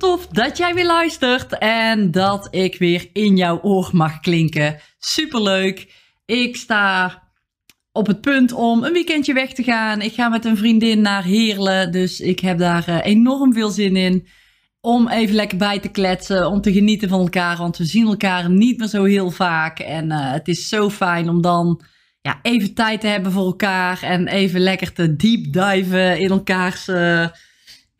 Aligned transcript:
tof 0.00 0.26
dat 0.26 0.56
jij 0.56 0.74
weer 0.74 0.86
luistert 0.86 1.58
en 1.58 2.10
dat 2.10 2.48
ik 2.50 2.78
weer 2.78 3.10
in 3.12 3.36
jouw 3.36 3.60
oor 3.62 3.90
mag 3.92 4.20
klinken. 4.20 4.80
Superleuk. 4.98 5.92
Ik 6.26 6.56
sta 6.56 7.22
op 7.92 8.06
het 8.06 8.20
punt 8.20 8.52
om 8.52 8.84
een 8.84 8.92
weekendje 8.92 9.32
weg 9.32 9.52
te 9.52 9.62
gaan. 9.62 10.00
Ik 10.00 10.12
ga 10.12 10.28
met 10.28 10.44
een 10.44 10.56
vriendin 10.56 11.00
naar 11.00 11.24
Heerlen, 11.24 11.92
dus 11.92 12.20
ik 12.20 12.40
heb 12.40 12.58
daar 12.58 12.88
eh, 12.88 12.98
enorm 13.02 13.52
veel 13.52 13.70
zin 13.70 13.96
in. 13.96 14.26
Om 14.80 15.08
even 15.08 15.34
lekker 15.34 15.58
bij 15.58 15.78
te 15.78 15.88
kletsen, 15.88 16.46
om 16.46 16.60
te 16.60 16.72
genieten 16.72 17.08
van 17.08 17.20
elkaar, 17.20 17.56
want 17.56 17.76
we 17.76 17.84
zien 17.84 18.06
elkaar 18.06 18.50
niet 18.50 18.78
meer 18.78 18.88
zo 18.88 19.04
heel 19.04 19.30
vaak. 19.30 19.78
En 19.78 20.10
uh, 20.10 20.32
het 20.32 20.48
is 20.48 20.68
zo 20.68 20.90
fijn 20.90 21.28
om 21.28 21.42
dan 21.42 21.82
ja, 22.20 22.38
even 22.42 22.74
tijd 22.74 23.00
te 23.00 23.06
hebben 23.06 23.32
voor 23.32 23.46
elkaar 23.46 24.02
en 24.02 24.28
even 24.28 24.60
lekker 24.60 24.92
te 24.92 25.16
deep 25.16 25.52
diven 25.52 26.18
in 26.18 26.30
elkaars... 26.30 26.88
Uh, 26.88 27.26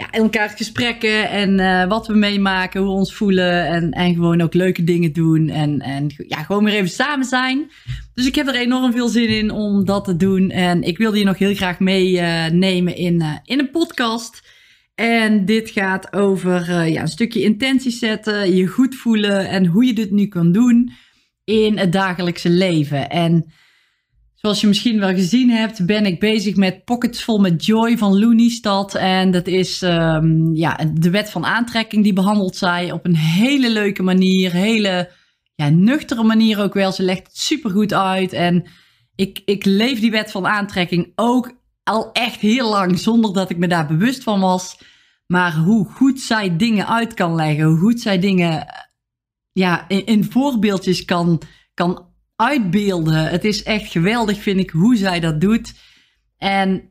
ja, 0.00 0.10
elkaar 0.10 0.48
gesprekken 0.48 1.30
en 1.30 1.58
uh, 1.58 1.86
wat 1.86 2.06
we 2.06 2.14
meemaken, 2.14 2.80
hoe 2.80 2.90
we 2.90 2.96
ons 2.96 3.14
voelen 3.14 3.66
en, 3.66 3.90
en 3.90 4.14
gewoon 4.14 4.40
ook 4.40 4.54
leuke 4.54 4.84
dingen 4.84 5.12
doen 5.12 5.48
en, 5.48 5.80
en 5.80 6.14
ja, 6.28 6.42
gewoon 6.42 6.64
weer 6.64 6.74
even 6.74 6.90
samen 6.90 7.26
zijn. 7.26 7.70
Dus 8.14 8.26
ik 8.26 8.34
heb 8.34 8.46
er 8.46 8.54
enorm 8.54 8.92
veel 8.92 9.08
zin 9.08 9.28
in 9.28 9.50
om 9.50 9.84
dat 9.84 10.04
te 10.04 10.16
doen 10.16 10.50
en 10.50 10.82
ik 10.82 10.98
wilde 10.98 11.18
je 11.18 11.24
nog 11.24 11.38
heel 11.38 11.54
graag 11.54 11.78
meenemen 11.78 12.92
uh, 12.92 13.04
in, 13.04 13.20
uh, 13.20 13.34
in 13.44 13.58
een 13.58 13.70
podcast. 13.70 14.48
En 14.94 15.44
dit 15.44 15.70
gaat 15.70 16.12
over 16.12 16.86
ja, 16.86 17.00
een 17.00 17.08
stukje 17.08 17.42
intentie 17.42 17.92
zetten, 17.92 18.56
je 18.56 18.66
goed 18.66 18.94
voelen 18.94 19.48
en 19.48 19.66
hoe 19.66 19.84
je 19.84 19.92
dit 19.92 20.10
nu 20.10 20.26
kan 20.26 20.52
doen 20.52 20.92
in 21.44 21.78
het 21.78 21.92
dagelijkse 21.92 22.50
leven. 22.50 23.10
En 23.10 23.52
Zoals 24.40 24.60
je 24.60 24.66
misschien 24.66 25.00
wel 25.00 25.14
gezien 25.14 25.50
hebt, 25.50 25.86
ben 25.86 26.06
ik 26.06 26.20
bezig 26.20 26.56
met 26.56 26.84
Pockets 26.84 27.24
Vol 27.24 27.38
met 27.38 27.64
Joy 27.64 27.98
van 27.98 28.18
Looneystad. 28.18 28.94
En 28.94 29.30
dat 29.30 29.46
is 29.46 29.82
um, 29.82 30.54
ja, 30.54 30.78
de 30.94 31.10
wet 31.10 31.30
van 31.30 31.44
aantrekking, 31.44 32.04
die 32.04 32.12
behandelt 32.12 32.56
zij 32.56 32.92
op 32.92 33.04
een 33.04 33.16
hele 33.16 33.70
leuke 33.70 34.02
manier. 34.02 34.52
Hele 34.52 35.10
ja, 35.54 35.68
nuchtere 35.68 36.22
manier 36.22 36.60
ook 36.60 36.74
wel. 36.74 36.92
Ze 36.92 37.02
legt 37.02 37.26
het 37.26 37.36
super 37.36 37.70
goed 37.70 37.92
uit. 37.92 38.32
En 38.32 38.66
ik, 39.14 39.42
ik 39.44 39.64
leef 39.64 40.00
die 40.00 40.10
wet 40.10 40.30
van 40.30 40.46
aantrekking 40.46 41.12
ook 41.14 41.52
al 41.82 42.12
echt 42.12 42.40
heel 42.40 42.70
lang 42.70 42.98
zonder 42.98 43.32
dat 43.32 43.50
ik 43.50 43.56
me 43.56 43.66
daar 43.66 43.86
bewust 43.86 44.22
van 44.22 44.40
was. 44.40 44.78
Maar 45.26 45.56
hoe 45.56 45.90
goed 45.90 46.20
zij 46.20 46.56
dingen 46.56 46.88
uit 46.88 47.14
kan 47.14 47.34
leggen, 47.34 47.64
hoe 47.64 47.78
goed 47.78 48.00
zij 48.00 48.18
dingen 48.18 48.66
ja, 49.52 49.88
in, 49.88 50.06
in 50.06 50.24
voorbeeldjes 50.24 51.04
kan, 51.04 51.42
kan 51.74 52.09
uitbeelden. 52.40 53.28
Het 53.28 53.44
is 53.44 53.62
echt 53.62 53.90
geweldig, 53.90 54.42
vind 54.42 54.60
ik, 54.60 54.70
hoe 54.70 54.96
zij 54.96 55.20
dat 55.20 55.40
doet. 55.40 55.74
En 56.38 56.82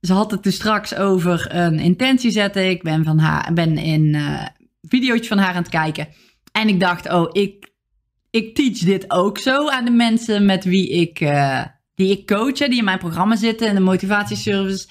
ze 0.00 0.12
had 0.12 0.30
het 0.30 0.42
dus 0.42 0.54
straks 0.54 0.94
over 0.94 1.54
een 1.54 1.78
intentie 1.78 2.30
zetten. 2.30 2.70
Ik 2.70 2.82
ben, 2.82 3.04
van 3.04 3.18
haar, 3.18 3.52
ben 3.52 3.78
in 3.78 4.14
uh, 4.14 4.46
videootje 4.82 5.28
van 5.28 5.38
haar 5.38 5.54
aan 5.54 5.62
het 5.62 5.68
kijken. 5.68 6.08
En 6.52 6.68
ik 6.68 6.80
dacht, 6.80 7.12
oh, 7.12 7.28
ik, 7.32 7.72
ik 8.30 8.54
teach 8.54 8.78
dit 8.78 9.10
ook 9.10 9.38
zo 9.38 9.68
aan 9.68 9.84
de 9.84 9.90
mensen 9.90 10.46
met 10.46 10.64
wie 10.64 10.88
ik, 10.88 11.20
uh, 11.20 11.64
die 11.94 12.10
ik 12.10 12.26
coach, 12.26 12.52
die 12.52 12.78
in 12.78 12.84
mijn 12.84 12.98
programma 12.98 13.36
zitten, 13.36 13.68
in 13.68 13.74
de 13.74 13.80
motivatieservice. 13.80 14.88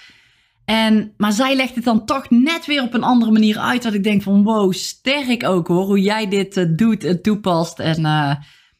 En, 0.65 1.13
maar 1.17 1.31
zij 1.31 1.55
legt 1.55 1.75
het 1.75 1.83
dan 1.83 2.05
toch 2.05 2.29
net 2.29 2.65
weer 2.65 2.83
op 2.83 2.93
een 2.93 3.03
andere 3.03 3.31
manier 3.31 3.57
uit. 3.57 3.83
Dat 3.83 3.93
ik 3.93 4.03
denk 4.03 4.21
van 4.21 4.43
wow, 4.43 4.73
sterk 4.73 5.43
ook 5.43 5.67
hoor. 5.67 5.85
Hoe 5.85 6.01
jij 6.01 6.27
dit 6.27 6.57
uh, 6.57 6.65
doet 6.75 7.03
en 7.03 7.21
toepast. 7.21 7.79
En 7.79 8.05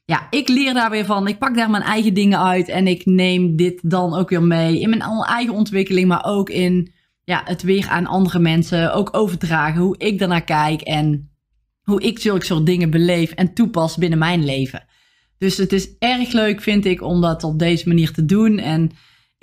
ja, 0.05 0.27
ik 0.29 0.47
leer 0.47 0.73
daar 0.73 0.89
weer 0.89 1.05
van. 1.05 1.27
Ik 1.27 1.39
pak 1.39 1.55
daar 1.55 1.69
mijn 1.69 1.83
eigen 1.83 2.13
dingen 2.13 2.39
uit 2.39 2.69
en 2.69 2.87
ik 2.87 3.05
neem 3.05 3.55
dit 3.55 3.89
dan 3.89 4.15
ook 4.15 4.29
weer 4.29 4.43
mee 4.43 4.79
in 4.79 4.89
mijn 4.89 5.01
eigen 5.27 5.53
ontwikkeling, 5.53 6.07
maar 6.07 6.25
ook 6.25 6.49
in 6.49 6.91
ja, 7.23 7.41
het 7.45 7.61
weer 7.61 7.87
aan 7.87 8.05
andere 8.05 8.39
mensen 8.39 8.93
ook 8.93 9.09
overdragen 9.11 9.81
hoe 9.81 9.97
ik 9.97 10.19
daarnaar 10.19 10.43
kijk 10.43 10.81
en 10.81 11.31
hoe 11.81 12.01
ik 12.01 12.19
zulke 12.19 12.45
soort 12.45 12.65
dingen 12.65 12.89
beleef 12.89 13.31
en 13.31 13.53
toepas 13.53 13.97
binnen 13.97 14.19
mijn 14.19 14.45
leven. 14.45 14.85
Dus 15.37 15.57
het 15.57 15.73
is 15.73 15.97
erg 15.99 16.31
leuk, 16.31 16.61
vind 16.61 16.85
ik, 16.85 17.01
om 17.01 17.21
dat 17.21 17.43
op 17.43 17.59
deze 17.59 17.87
manier 17.87 18.11
te 18.11 18.25
doen. 18.25 18.57
En 18.57 18.91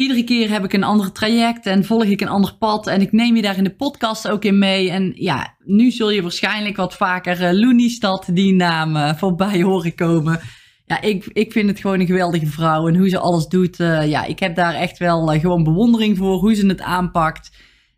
iedere 0.00 0.25
keer 0.25 0.50
heb 0.50 0.65
ik 0.65 0.72
een 0.72 0.84
ander 0.84 1.12
traject 1.12 1.66
en 1.66 1.84
volg 1.84 2.05
ik 2.05 2.21
een 2.21 2.28
ander 2.28 2.55
pad. 2.59 2.87
En 2.87 3.00
ik 3.00 3.12
neem 3.12 3.37
je 3.37 3.43
daar 3.43 3.56
in 3.56 3.65
de 3.65 3.75
podcast 3.75 4.28
ook 4.28 4.44
in 4.44 4.59
mee. 4.59 4.91
En 4.91 5.12
ja, 5.15 5.56
nu 5.65 5.91
zul 5.91 6.11
je 6.11 6.22
waarschijnlijk 6.22 6.77
wat 6.77 6.94
vaker 6.94 7.55
uh, 7.55 8.19
die 8.27 8.55
naam, 8.55 8.97
uh, 8.97 9.15
voorbij 9.15 9.62
horen 9.62 9.94
komen. 9.94 10.41
Ja, 10.87 11.00
ik, 11.00 11.25
ik 11.33 11.53
vind 11.53 11.69
het 11.69 11.81
gewoon 11.81 12.00
een 12.00 12.06
geweldige 12.06 12.47
vrouw. 12.47 12.88
En 12.88 12.97
hoe 12.97 13.09
ze 13.09 13.19
alles 13.19 13.47
doet. 13.47 13.81
Uh, 13.81 14.09
ja, 14.09 14.25
ik 14.25 14.38
heb 14.38 14.55
daar 14.55 14.75
echt 14.75 14.99
wel 14.99 15.27
gewoon 15.27 15.65
bewondering 15.65 16.17
voor. 16.17 16.38
Hoe 16.38 16.55
ze 16.55 16.67
het 16.67 16.81
aanpakt. 16.81 17.50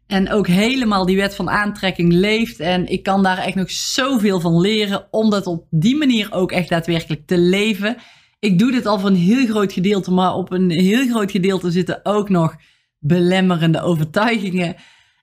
En 0.06 0.30
ook 0.30 0.46
helemaal 0.46 1.06
die 1.06 1.16
wet 1.16 1.34
van 1.34 1.50
aantrekking 1.50 2.12
leeft. 2.12 2.60
En 2.60 2.86
ik 2.86 3.02
kan 3.02 3.22
daar 3.22 3.38
echt 3.38 3.54
nog 3.54 3.70
zoveel 3.70 4.40
van 4.40 4.60
leren. 4.60 5.06
Om 5.10 5.30
dat 5.30 5.46
op 5.46 5.66
die 5.70 5.96
manier 5.96 6.32
ook 6.32 6.52
echt 6.52 6.68
daadwerkelijk 6.68 7.26
te 7.26 7.38
leven 7.38 7.96
ik 8.42 8.58
doe 8.58 8.70
dit 8.70 8.86
al 8.86 8.98
voor 8.98 9.08
een 9.08 9.16
heel 9.16 9.46
groot 9.46 9.72
gedeelte, 9.72 10.10
maar 10.10 10.34
op 10.34 10.52
een 10.52 10.70
heel 10.70 11.08
groot 11.08 11.30
gedeelte 11.30 11.70
zitten 11.70 12.00
ook 12.02 12.28
nog 12.28 12.56
belemmerende 12.98 13.82
overtuigingen. 13.82 14.76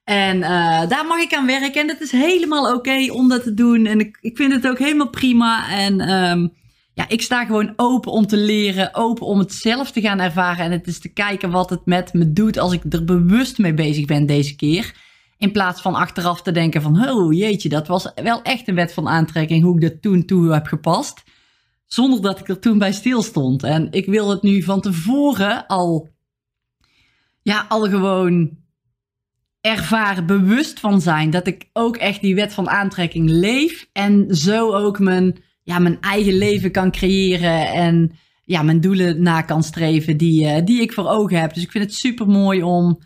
En 0.03 0.37
uh, 0.37 0.87
daar 0.89 1.05
mag 1.07 1.19
ik 1.19 1.33
aan 1.33 1.45
werken. 1.45 1.81
En 1.81 1.87
dat 1.87 2.01
is 2.01 2.11
helemaal 2.11 2.73
oké 2.75 3.11
om 3.11 3.29
dat 3.29 3.43
te 3.43 3.53
doen. 3.53 3.85
En 3.85 3.99
ik, 3.99 4.17
ik 4.21 4.37
vind 4.37 4.53
het 4.53 4.67
ook 4.67 4.79
helemaal 4.79 5.09
prima. 5.09 5.69
En 5.69 6.13
um, 6.13 6.53
ja, 6.93 7.05
ik 7.07 7.21
sta 7.21 7.45
gewoon 7.45 7.73
open 7.75 8.11
om 8.11 8.27
te 8.27 8.37
leren, 8.37 8.95
open 8.95 9.25
om 9.25 9.39
het 9.39 9.53
zelf 9.53 9.91
te 9.91 10.01
gaan 10.01 10.19
ervaren. 10.19 10.65
En 10.65 10.71
het 10.71 10.87
is 10.87 10.99
te 10.99 11.13
kijken 11.13 11.51
wat 11.51 11.69
het 11.69 11.85
met 11.85 12.13
me 12.13 12.33
doet 12.33 12.57
als 12.57 12.73
ik 12.73 12.83
er 12.89 13.03
bewust 13.03 13.57
mee 13.57 13.73
bezig 13.73 14.05
ben 14.05 14.25
deze 14.25 14.55
keer. 14.55 14.95
In 15.37 15.51
plaats 15.51 15.81
van 15.81 15.95
achteraf 15.95 16.41
te 16.41 16.51
denken 16.51 16.81
van, 16.81 17.09
oh 17.09 17.33
jeetje, 17.33 17.69
dat 17.69 17.87
was 17.87 18.11
wel 18.23 18.41
echt 18.41 18.67
een 18.67 18.75
wet 18.75 18.93
van 18.93 19.07
aantrekking, 19.07 19.63
hoe 19.63 19.75
ik 19.75 19.81
dat 19.81 20.01
toen 20.01 20.25
toe 20.25 20.53
heb 20.53 20.65
gepast. 20.65 21.23
Zonder 21.89 22.21
dat 22.21 22.39
ik 22.39 22.47
er 22.47 22.59
toen 22.59 22.77
bij 22.77 22.91
stilstond. 22.91 23.63
En 23.63 23.87
ik 23.91 24.05
wil 24.05 24.29
het 24.29 24.41
nu 24.41 24.61
van 24.61 24.81
tevoren 24.81 25.67
al, 25.67 26.09
ja, 27.41 27.65
al 27.69 27.89
gewoon 27.89 28.57
ervaren, 29.61 30.25
bewust 30.25 30.79
van 30.79 31.01
zijn. 31.01 31.29
Dat 31.29 31.47
ik 31.47 31.69
ook 31.73 31.97
echt 31.97 32.21
die 32.21 32.35
wet 32.35 32.53
van 32.53 32.69
aantrekking 32.69 33.29
leef. 33.29 33.89
En 33.91 34.35
zo 34.35 34.73
ook 34.73 34.99
mijn, 34.99 35.43
ja, 35.63 35.79
mijn 35.79 36.01
eigen 36.01 36.33
leven 36.33 36.71
kan 36.71 36.91
creëren. 36.91 37.67
En 37.67 38.11
ja, 38.45 38.63
mijn 38.63 38.81
doelen 38.81 39.21
na 39.21 39.41
kan 39.41 39.63
streven 39.63 40.17
die, 40.17 40.45
uh, 40.45 40.65
die 40.65 40.81
ik 40.81 40.93
voor 40.93 41.07
ogen 41.07 41.39
heb. 41.39 41.53
Dus 41.53 41.63
ik 41.63 41.71
vind 41.71 41.83
het 41.83 41.93
super 41.93 42.27
mooi 42.27 42.63
om, 42.63 42.99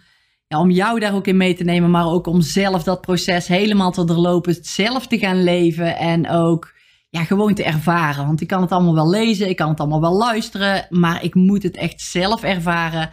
ja, 0.48 0.60
om 0.60 0.72
jou 0.72 1.00
daar 1.00 1.16
ook 1.16 1.28
in 1.28 1.38
mee 1.38 1.54
te 1.54 1.64
nemen. 1.64 1.92
Maar 1.92 2.08
ook 2.08 2.28
om 2.28 2.42
zelf 2.42 2.84
dat 2.84 3.02
proces 3.02 3.48
helemaal 3.48 3.92
te 3.92 4.06
doorlopen. 4.06 4.58
Zelf 4.62 5.08
te 5.08 5.18
gaan 5.18 5.44
leven. 5.44 5.98
En 5.98 6.30
ook 6.30 6.74
ja, 7.14 7.24
gewoon 7.24 7.54
te 7.54 7.64
ervaren. 7.64 8.26
Want 8.26 8.42
ik 8.42 8.48
kan 8.48 8.62
het 8.62 8.72
allemaal 8.72 8.94
wel 8.94 9.10
lezen, 9.10 9.50
ik 9.50 9.56
kan 9.56 9.70
het 9.70 9.80
allemaal 9.80 10.02
wel 10.02 10.18
luisteren, 10.18 10.88
maar 10.90 11.24
ik 11.24 11.36
moet 11.36 11.64
het 11.64 11.78
echt 11.78 12.02
zelf 12.02 12.44
ervaren. 12.44 13.10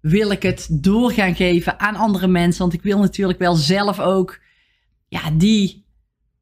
Wil 0.00 0.30
ik 0.30 0.42
het 0.42 0.68
door 0.70 1.12
gaan 1.12 1.34
geven 1.34 1.80
aan 1.80 1.96
andere 1.96 2.26
mensen? 2.26 2.60
Want 2.60 2.72
ik 2.72 2.82
wil 2.82 2.98
natuurlijk 2.98 3.38
wel 3.38 3.54
zelf 3.54 4.00
ook 4.00 4.40
ja, 5.08 5.30
die 5.30 5.86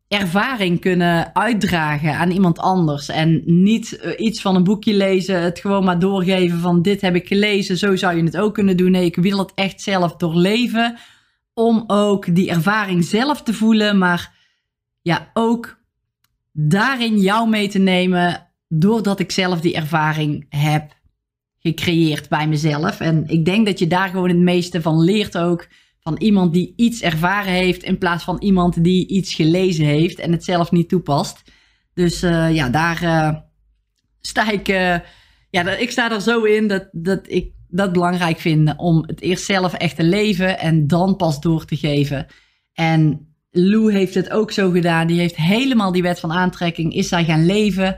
ervaring 0.08 0.80
kunnen 0.80 1.34
uitdragen 1.34 2.14
aan 2.14 2.30
iemand 2.30 2.58
anders. 2.58 3.08
En 3.08 3.42
niet 3.44 4.00
uh, 4.04 4.12
iets 4.26 4.40
van 4.40 4.56
een 4.56 4.64
boekje 4.64 4.94
lezen, 4.94 5.42
het 5.42 5.58
gewoon 5.58 5.84
maar 5.84 5.98
doorgeven 5.98 6.60
van 6.60 6.82
dit 6.82 7.00
heb 7.00 7.14
ik 7.14 7.26
gelezen, 7.26 7.76
zo 7.76 7.96
zou 7.96 8.16
je 8.16 8.24
het 8.24 8.36
ook 8.36 8.54
kunnen 8.54 8.76
doen. 8.76 8.90
Nee, 8.90 9.04
ik 9.04 9.16
wil 9.16 9.38
het 9.38 9.52
echt 9.54 9.80
zelf 9.80 10.16
doorleven 10.16 10.98
om 11.54 11.84
ook 11.86 12.34
die 12.34 12.50
ervaring 12.50 13.04
zelf 13.04 13.42
te 13.42 13.54
voelen, 13.54 13.98
maar 13.98 14.34
ja, 15.02 15.30
ook 15.34 15.84
daarin 16.58 17.18
jou 17.18 17.48
mee 17.48 17.68
te 17.68 17.78
nemen, 17.78 18.46
doordat 18.68 19.20
ik 19.20 19.30
zelf 19.30 19.60
die 19.60 19.74
ervaring 19.74 20.46
heb 20.48 20.92
gecreëerd 21.58 22.28
bij 22.28 22.48
mezelf. 22.48 23.00
En 23.00 23.24
ik 23.26 23.44
denk 23.44 23.66
dat 23.66 23.78
je 23.78 23.86
daar 23.86 24.08
gewoon 24.08 24.28
het 24.28 24.38
meeste 24.38 24.82
van 24.82 25.00
leert 25.00 25.38
ook. 25.38 25.68
Van 26.00 26.16
iemand 26.18 26.52
die 26.52 26.72
iets 26.76 27.02
ervaren 27.02 27.52
heeft, 27.52 27.82
in 27.82 27.98
plaats 27.98 28.24
van 28.24 28.38
iemand 28.38 28.84
die 28.84 29.06
iets 29.08 29.34
gelezen 29.34 29.84
heeft 29.84 30.18
en 30.18 30.32
het 30.32 30.44
zelf 30.44 30.70
niet 30.70 30.88
toepast. 30.88 31.42
Dus 31.94 32.22
uh, 32.22 32.54
ja, 32.54 32.68
daar 32.68 33.02
uh, 33.02 33.36
sta 34.20 34.50
ik. 34.50 34.68
Uh, 34.68 34.96
ja, 35.50 35.70
ik 35.70 35.90
sta 35.90 36.10
er 36.10 36.20
zo 36.20 36.42
in 36.42 36.68
dat, 36.68 36.88
dat 36.92 37.20
ik 37.28 37.52
dat 37.68 37.92
belangrijk 37.92 38.38
vind 38.38 38.74
om 38.76 39.04
het 39.06 39.20
eerst 39.20 39.44
zelf 39.44 39.72
echt 39.72 39.96
te 39.96 40.04
leven 40.04 40.58
en 40.58 40.86
dan 40.86 41.16
pas 41.16 41.40
door 41.40 41.64
te 41.64 41.76
geven. 41.76 42.26
En 42.72 43.26
Lou 43.58 43.92
heeft 43.92 44.14
het 44.14 44.30
ook 44.30 44.52
zo 44.52 44.70
gedaan. 44.70 45.06
Die 45.06 45.18
heeft 45.18 45.36
helemaal 45.36 45.92
die 45.92 46.02
wet 46.02 46.20
van 46.20 46.32
aantrekking, 46.32 46.94
is 46.94 47.08
zij 47.08 47.24
gaan 47.24 47.46
leven. 47.46 47.96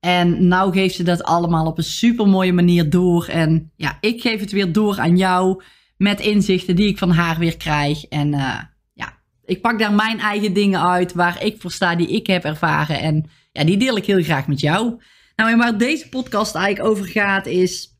En 0.00 0.48
nou 0.48 0.72
geeft 0.72 0.94
ze 0.94 1.02
dat 1.02 1.22
allemaal 1.22 1.66
op 1.66 1.78
een 1.78 1.84
super 1.84 2.26
mooie 2.26 2.52
manier 2.52 2.90
door. 2.90 3.26
En 3.26 3.72
ja, 3.76 3.98
ik 4.00 4.20
geef 4.20 4.40
het 4.40 4.52
weer 4.52 4.72
door 4.72 4.98
aan 4.98 5.16
jou 5.16 5.62
met 5.96 6.20
inzichten 6.20 6.76
die 6.76 6.88
ik 6.88 6.98
van 6.98 7.10
haar 7.10 7.38
weer 7.38 7.56
krijg. 7.56 8.04
En 8.04 8.32
uh, 8.32 8.60
ja, 8.92 9.18
ik 9.44 9.60
pak 9.60 9.78
daar 9.78 9.92
mijn 9.92 10.20
eigen 10.20 10.52
dingen 10.52 10.82
uit 10.82 11.12
waar 11.12 11.44
ik 11.44 11.60
voor 11.60 11.72
sta, 11.72 11.94
die 11.94 12.08
ik 12.08 12.26
heb 12.26 12.44
ervaren. 12.44 13.00
En 13.00 13.30
ja, 13.52 13.64
die 13.64 13.76
deel 13.76 13.96
ik 13.96 14.04
heel 14.04 14.22
graag 14.22 14.46
met 14.46 14.60
jou. 14.60 15.02
Nou, 15.36 15.50
en 15.50 15.58
waar 15.58 15.78
deze 15.78 16.08
podcast 16.08 16.54
eigenlijk 16.54 16.90
over 16.90 17.06
gaat, 17.06 17.46
is 17.46 17.98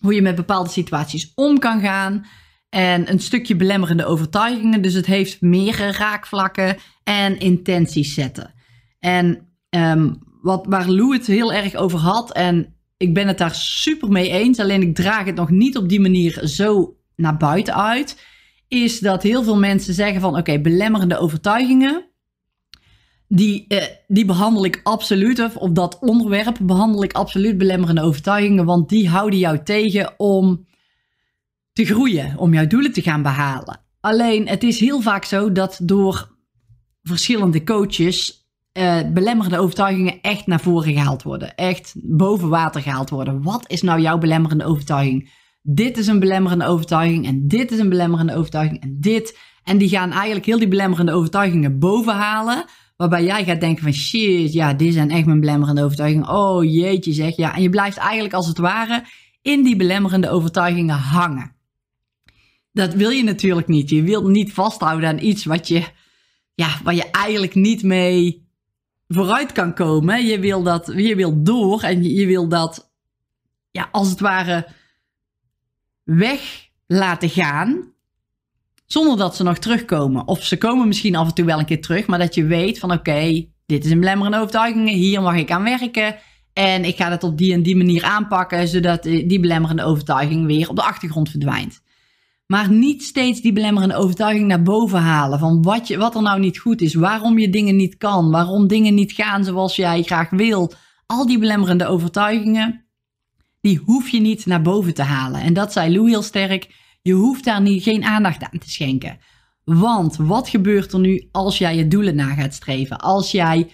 hoe 0.00 0.14
je 0.14 0.22
met 0.22 0.34
bepaalde 0.34 0.70
situaties 0.70 1.32
om 1.34 1.58
kan 1.58 1.80
gaan. 1.80 2.26
En 2.68 3.10
een 3.10 3.20
stukje 3.20 3.56
belemmerende 3.56 4.04
overtuigingen. 4.04 4.82
Dus 4.82 4.94
het 4.94 5.06
heeft 5.06 5.40
meerdere 5.40 5.92
raakvlakken 5.92 6.76
en 7.04 7.38
intenties 7.38 8.14
zetten. 8.14 8.54
En 8.98 9.48
um, 9.70 10.18
wat, 10.42 10.66
waar 10.68 10.88
Lou 10.88 11.12
het 11.12 11.26
heel 11.26 11.52
erg 11.52 11.74
over 11.74 11.98
had. 11.98 12.32
En 12.32 12.74
ik 12.96 13.14
ben 13.14 13.26
het 13.26 13.38
daar 13.38 13.54
super 13.54 14.08
mee 14.08 14.30
eens. 14.30 14.58
Alleen 14.58 14.82
ik 14.82 14.94
draag 14.94 15.24
het 15.24 15.34
nog 15.34 15.50
niet 15.50 15.76
op 15.76 15.88
die 15.88 16.00
manier 16.00 16.40
zo 16.46 16.96
naar 17.16 17.36
buiten 17.36 17.74
uit. 17.74 18.24
Is 18.68 19.00
dat 19.00 19.22
heel 19.22 19.42
veel 19.42 19.56
mensen 19.56 19.94
zeggen 19.94 20.20
van 20.20 20.36
oké, 20.36 20.60
belemmerende 20.60 21.18
overtuigingen. 21.18 22.04
Die, 23.28 23.64
eh, 23.68 23.84
die 24.06 24.24
behandel 24.24 24.64
ik 24.64 24.80
absoluut, 24.82 25.40
of 25.40 25.56
op 25.56 25.74
dat 25.74 25.98
onderwerp 26.00 26.58
behandel 26.62 27.04
ik 27.04 27.12
absoluut 27.12 27.58
belemmerende 27.58 28.02
overtuigingen, 28.02 28.64
want 28.64 28.88
die 28.88 29.08
houden 29.08 29.38
jou 29.38 29.62
tegen 29.62 30.14
om 30.16 30.66
te 31.76 31.84
groeien, 31.84 32.38
om 32.38 32.52
jouw 32.52 32.66
doelen 32.66 32.92
te 32.92 33.02
gaan 33.02 33.22
behalen. 33.22 33.80
Alleen 34.00 34.48
het 34.48 34.62
is 34.62 34.80
heel 34.80 35.00
vaak 35.00 35.24
zo 35.24 35.52
dat 35.52 35.78
door 35.82 36.28
verschillende 37.02 37.64
coaches 37.64 38.48
uh, 38.78 39.00
belemmerende 39.12 39.58
overtuigingen 39.58 40.20
echt 40.20 40.46
naar 40.46 40.60
voren 40.60 40.92
gehaald 40.92 41.22
worden. 41.22 41.54
Echt 41.54 41.94
boven 41.96 42.48
water 42.48 42.82
gehaald 42.82 43.10
worden. 43.10 43.42
Wat 43.42 43.70
is 43.70 43.82
nou 43.82 44.00
jouw 44.00 44.18
belemmerende 44.18 44.64
overtuiging? 44.64 45.30
Dit 45.62 45.98
is 45.98 46.06
een 46.06 46.18
belemmerende 46.18 46.66
overtuiging 46.66 47.26
en 47.26 47.48
dit 47.48 47.70
is 47.70 47.78
een 47.78 47.88
belemmerende 47.88 48.34
overtuiging 48.34 48.80
en 48.82 48.96
dit. 49.00 49.38
En 49.62 49.78
die 49.78 49.88
gaan 49.88 50.12
eigenlijk 50.12 50.46
heel 50.46 50.58
die 50.58 50.68
belemmerende 50.68 51.12
overtuigingen 51.12 51.78
boven 51.78 52.14
halen. 52.14 52.64
Waarbij 52.96 53.24
jij 53.24 53.44
gaat 53.44 53.60
denken 53.60 53.82
van 53.82 53.92
shit, 53.92 54.52
ja, 54.52 54.74
dit 54.74 54.92
zijn 54.92 55.10
echt 55.10 55.26
mijn 55.26 55.40
belemmerende 55.40 55.82
overtuigingen. 55.82 56.28
Oh 56.28 56.64
jeetje 56.64 57.12
zeg, 57.12 57.36
ja. 57.36 57.54
En 57.54 57.62
je 57.62 57.70
blijft 57.70 57.96
eigenlijk 57.96 58.34
als 58.34 58.46
het 58.46 58.58
ware 58.58 59.04
in 59.42 59.62
die 59.62 59.76
belemmerende 59.76 60.30
overtuigingen 60.30 60.96
hangen. 60.96 61.55
Dat 62.76 62.94
wil 62.94 63.10
je 63.10 63.22
natuurlijk 63.22 63.68
niet. 63.68 63.90
Je 63.90 64.02
wilt 64.02 64.26
niet 64.26 64.52
vasthouden 64.52 65.08
aan 65.08 65.18
iets 65.18 65.44
wat 65.44 65.68
je, 65.68 65.84
ja, 66.54 66.68
waar 66.84 66.94
je 66.94 67.10
eigenlijk 67.10 67.54
niet 67.54 67.82
mee 67.82 68.48
vooruit 69.08 69.52
kan 69.52 69.74
komen. 69.74 70.26
Je 70.26 70.38
wil 70.38 70.62
dat, 70.62 70.92
je 70.96 71.16
wil 71.16 71.42
door 71.42 71.82
en 71.82 72.02
je 72.02 72.26
wil 72.26 72.48
dat, 72.48 72.92
ja, 73.70 73.88
als 73.92 74.10
het 74.10 74.20
ware 74.20 74.66
weg 76.04 76.68
laten 76.86 77.28
gaan. 77.28 77.92
Zonder 78.86 79.16
dat 79.16 79.36
ze 79.36 79.42
nog 79.42 79.58
terugkomen. 79.58 80.28
Of 80.28 80.44
ze 80.44 80.58
komen 80.58 80.86
misschien 80.88 81.16
af 81.16 81.28
en 81.28 81.34
toe 81.34 81.44
wel 81.44 81.58
een 81.58 81.64
keer 81.64 81.82
terug, 81.82 82.06
maar 82.06 82.18
dat 82.18 82.34
je 82.34 82.44
weet 82.44 82.78
van 82.78 82.92
oké, 82.92 83.46
dit 83.66 83.84
is 83.84 83.90
een 83.90 84.00
belemmerende 84.00 84.38
overtuiging, 84.38 84.88
hier 84.88 85.22
mag 85.22 85.36
ik 85.36 85.50
aan 85.50 85.64
werken. 85.64 86.16
En 86.52 86.84
ik 86.84 86.96
ga 86.96 87.10
het 87.10 87.22
op 87.22 87.38
die 87.38 87.52
en 87.52 87.62
die 87.62 87.76
manier 87.76 88.04
aanpakken, 88.04 88.68
zodat 88.68 89.02
die 89.02 89.40
belemmerende 89.40 89.84
overtuiging 89.84 90.46
weer 90.46 90.68
op 90.68 90.76
de 90.76 90.82
achtergrond 90.82 91.30
verdwijnt. 91.30 91.84
Maar 92.46 92.70
niet 92.70 93.02
steeds 93.02 93.40
die 93.40 93.52
belemmerende 93.52 93.96
overtuiging 93.96 94.46
naar 94.46 94.62
boven 94.62 95.00
halen. 95.00 95.38
Van 95.38 95.62
wat, 95.62 95.88
je, 95.88 95.96
wat 95.96 96.14
er 96.14 96.22
nou 96.22 96.40
niet 96.40 96.58
goed 96.58 96.80
is. 96.80 96.94
Waarom 96.94 97.38
je 97.38 97.50
dingen 97.50 97.76
niet 97.76 97.96
kan. 97.96 98.30
Waarom 98.30 98.66
dingen 98.66 98.94
niet 98.94 99.12
gaan 99.12 99.44
zoals 99.44 99.76
jij 99.76 100.02
graag 100.02 100.30
wil. 100.30 100.72
Al 101.06 101.26
die 101.26 101.38
belemmerende 101.38 101.86
overtuigingen. 101.86 102.86
Die 103.60 103.80
hoef 103.84 104.08
je 104.08 104.20
niet 104.20 104.46
naar 104.46 104.62
boven 104.62 104.94
te 104.94 105.02
halen. 105.02 105.40
En 105.40 105.54
dat 105.54 105.72
zei 105.72 105.94
Lou 105.94 106.08
heel 106.08 106.22
sterk. 106.22 106.74
Je 107.02 107.12
hoeft 107.12 107.44
daar 107.44 107.60
niet, 107.60 107.82
geen 107.82 108.04
aandacht 108.04 108.42
aan 108.42 108.58
te 108.58 108.70
schenken. 108.70 109.18
Want 109.64 110.16
wat 110.16 110.48
gebeurt 110.48 110.92
er 110.92 110.98
nu 110.98 111.28
als 111.32 111.58
jij 111.58 111.76
je 111.76 111.88
doelen 111.88 112.14
na 112.14 112.34
gaat 112.34 112.54
streven? 112.54 112.98
Als 112.98 113.30
jij 113.30 113.70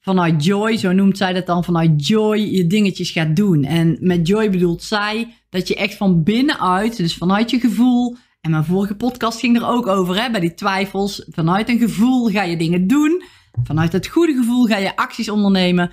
vanuit 0.00 0.44
joy, 0.44 0.76
zo 0.76 0.92
noemt 0.92 1.16
zij 1.16 1.32
dat 1.32 1.46
dan, 1.46 1.64
vanuit 1.64 2.06
joy 2.06 2.38
je 2.38 2.66
dingetjes 2.66 3.10
gaat 3.10 3.36
doen. 3.36 3.64
En 3.64 3.96
met 4.00 4.26
joy 4.26 4.50
bedoelt 4.50 4.82
zij 4.82 5.34
dat 5.50 5.68
je 5.68 5.74
echt 5.74 5.96
van 5.96 6.22
binnenuit, 6.22 6.96
dus 6.96 7.16
vanuit 7.16 7.50
je 7.50 7.60
gevoel, 7.60 8.16
en 8.40 8.50
mijn 8.50 8.64
vorige 8.64 8.94
podcast 8.94 9.40
ging 9.40 9.56
er 9.56 9.66
ook 9.66 9.86
over, 9.86 10.22
hè, 10.22 10.30
bij 10.30 10.40
die 10.40 10.54
twijfels, 10.54 11.24
vanuit 11.28 11.68
een 11.68 11.78
gevoel 11.78 12.28
ga 12.28 12.42
je 12.42 12.56
dingen 12.56 12.86
doen. 12.86 13.22
Vanuit 13.64 13.92
het 13.92 14.06
goede 14.06 14.32
gevoel 14.32 14.64
ga 14.64 14.76
je 14.76 14.96
acties 14.96 15.28
ondernemen. 15.28 15.90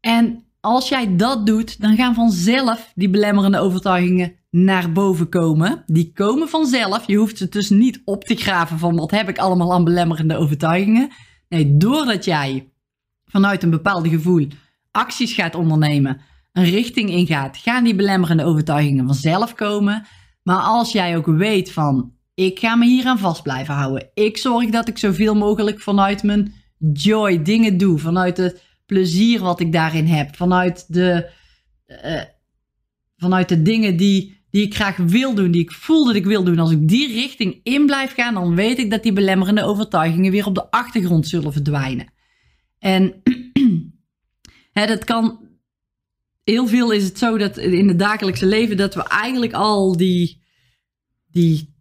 En 0.00 0.44
als 0.60 0.88
jij 0.88 1.16
dat 1.16 1.46
doet, 1.46 1.80
dan 1.80 1.96
gaan 1.96 2.14
vanzelf 2.14 2.92
die 2.94 3.10
belemmerende 3.10 3.58
overtuigingen 3.58 4.32
naar 4.50 4.92
boven 4.92 5.28
komen. 5.28 5.82
Die 5.86 6.12
komen 6.12 6.48
vanzelf. 6.48 7.06
Je 7.06 7.16
hoeft 7.16 7.38
ze 7.38 7.48
dus 7.48 7.70
niet 7.70 8.02
op 8.04 8.24
te 8.24 8.36
graven 8.36 8.78
van 8.78 8.96
wat 8.96 9.10
heb 9.10 9.28
ik 9.28 9.38
allemaal 9.38 9.72
aan 9.72 9.84
belemmerende 9.84 10.36
overtuigingen. 10.36 11.08
Nee, 11.48 11.76
doordat 11.76 12.24
jij 12.24 12.70
vanuit 13.36 13.62
een 13.62 13.70
bepaald 13.70 14.08
gevoel 14.08 14.48
acties 14.90 15.32
gaat 15.32 15.54
ondernemen, 15.54 16.20
een 16.52 16.64
richting 16.64 17.10
ingaat, 17.10 17.56
gaan 17.56 17.84
die 17.84 17.94
belemmerende 17.94 18.44
overtuigingen 18.44 19.06
vanzelf 19.06 19.54
komen. 19.54 20.06
Maar 20.42 20.58
als 20.58 20.92
jij 20.92 21.16
ook 21.16 21.26
weet 21.26 21.72
van, 21.72 22.12
ik 22.34 22.58
ga 22.58 22.76
me 22.76 22.86
hier 22.86 23.06
aan 23.06 23.18
vast 23.18 23.42
blijven 23.42 23.74
houden. 23.74 24.10
Ik 24.14 24.36
zorg 24.36 24.70
dat 24.70 24.88
ik 24.88 24.98
zoveel 24.98 25.34
mogelijk 25.34 25.80
vanuit 25.80 26.22
mijn 26.22 26.54
joy 26.92 27.42
dingen 27.42 27.78
doe, 27.78 27.98
vanuit 27.98 28.36
het 28.36 28.62
plezier 28.86 29.40
wat 29.40 29.60
ik 29.60 29.72
daarin 29.72 30.06
heb, 30.06 30.36
vanuit 30.36 30.84
de, 30.88 31.30
uh, 31.86 32.22
vanuit 33.16 33.48
de 33.48 33.62
dingen 33.62 33.96
die, 33.96 34.44
die 34.50 34.62
ik 34.62 34.74
graag 34.74 34.96
wil 34.96 35.34
doen, 35.34 35.50
die 35.50 35.62
ik 35.62 35.72
voel 35.72 36.04
dat 36.04 36.14
ik 36.14 36.24
wil 36.24 36.44
doen. 36.44 36.58
Als 36.58 36.70
ik 36.70 36.88
die 36.88 37.12
richting 37.12 37.60
in 37.62 37.86
blijf 37.86 38.14
gaan, 38.14 38.34
dan 38.34 38.54
weet 38.54 38.78
ik 38.78 38.90
dat 38.90 39.02
die 39.02 39.12
belemmerende 39.12 39.64
overtuigingen 39.64 40.32
weer 40.32 40.46
op 40.46 40.54
de 40.54 40.70
achtergrond 40.70 41.28
zullen 41.28 41.52
verdwijnen. 41.52 42.14
En 42.78 43.20
hè, 44.78 44.86
dat 44.86 45.04
kan. 45.04 45.44
Heel 46.44 46.66
veel 46.66 46.90
is 46.90 47.04
het 47.04 47.18
zo 47.18 47.38
dat 47.38 47.56
in 47.56 47.88
het 47.88 47.98
dagelijkse 47.98 48.46
leven 48.46 48.76
dat 48.76 48.94
we 48.94 49.02
eigenlijk 49.02 49.52
al 49.52 49.96
die, 49.96 50.42
die 51.30 51.74